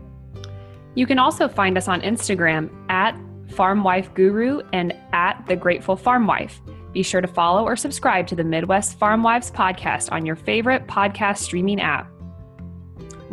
You 0.96 1.06
can 1.06 1.20
also 1.20 1.48
find 1.48 1.78
us 1.78 1.88
on 1.88 2.02
Instagram 2.02 2.72
at 2.90 3.16
Farm 3.52 3.84
Wife 3.84 4.12
Guru 4.16 4.62
and 4.74 4.96
at 5.14 5.46
The 5.48 5.56
Grateful 5.56 5.96
Farm 5.96 6.26
Wife. 6.26 6.62
Be 6.94 7.04
sure 7.04 7.22
to 7.22 7.28
follow 7.28 7.64
or 7.64 7.76
subscribe 7.76 8.26
to 8.28 8.36
the 8.36 8.44
Midwest 8.44 8.98
Farm 8.98 9.22
Wives 9.22 9.52
podcast 9.52 10.12
on 10.12 10.26
your 10.26 10.36
favorite 10.36 10.88
podcast 10.88 11.38
streaming 11.40 11.80
app. 11.80 12.15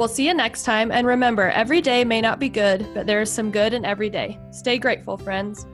We'll 0.03 0.09
see 0.09 0.27
you 0.27 0.35
next 0.35 0.65
time. 0.65 0.91
And 0.91 1.07
remember, 1.07 1.51
every 1.51 1.81
day 1.81 2.05
may 2.05 2.21
not 2.21 2.41
be 2.41 2.49
good, 2.49 2.85
but 2.93 3.07
there 3.07 3.21
is 3.21 3.31
some 3.31 3.53
good 3.53 3.73
in 3.73 3.85
every 3.85 4.11
day. 4.11 4.37
Stay 4.51 4.77
grateful, 4.77 5.17
friends. 5.17 5.65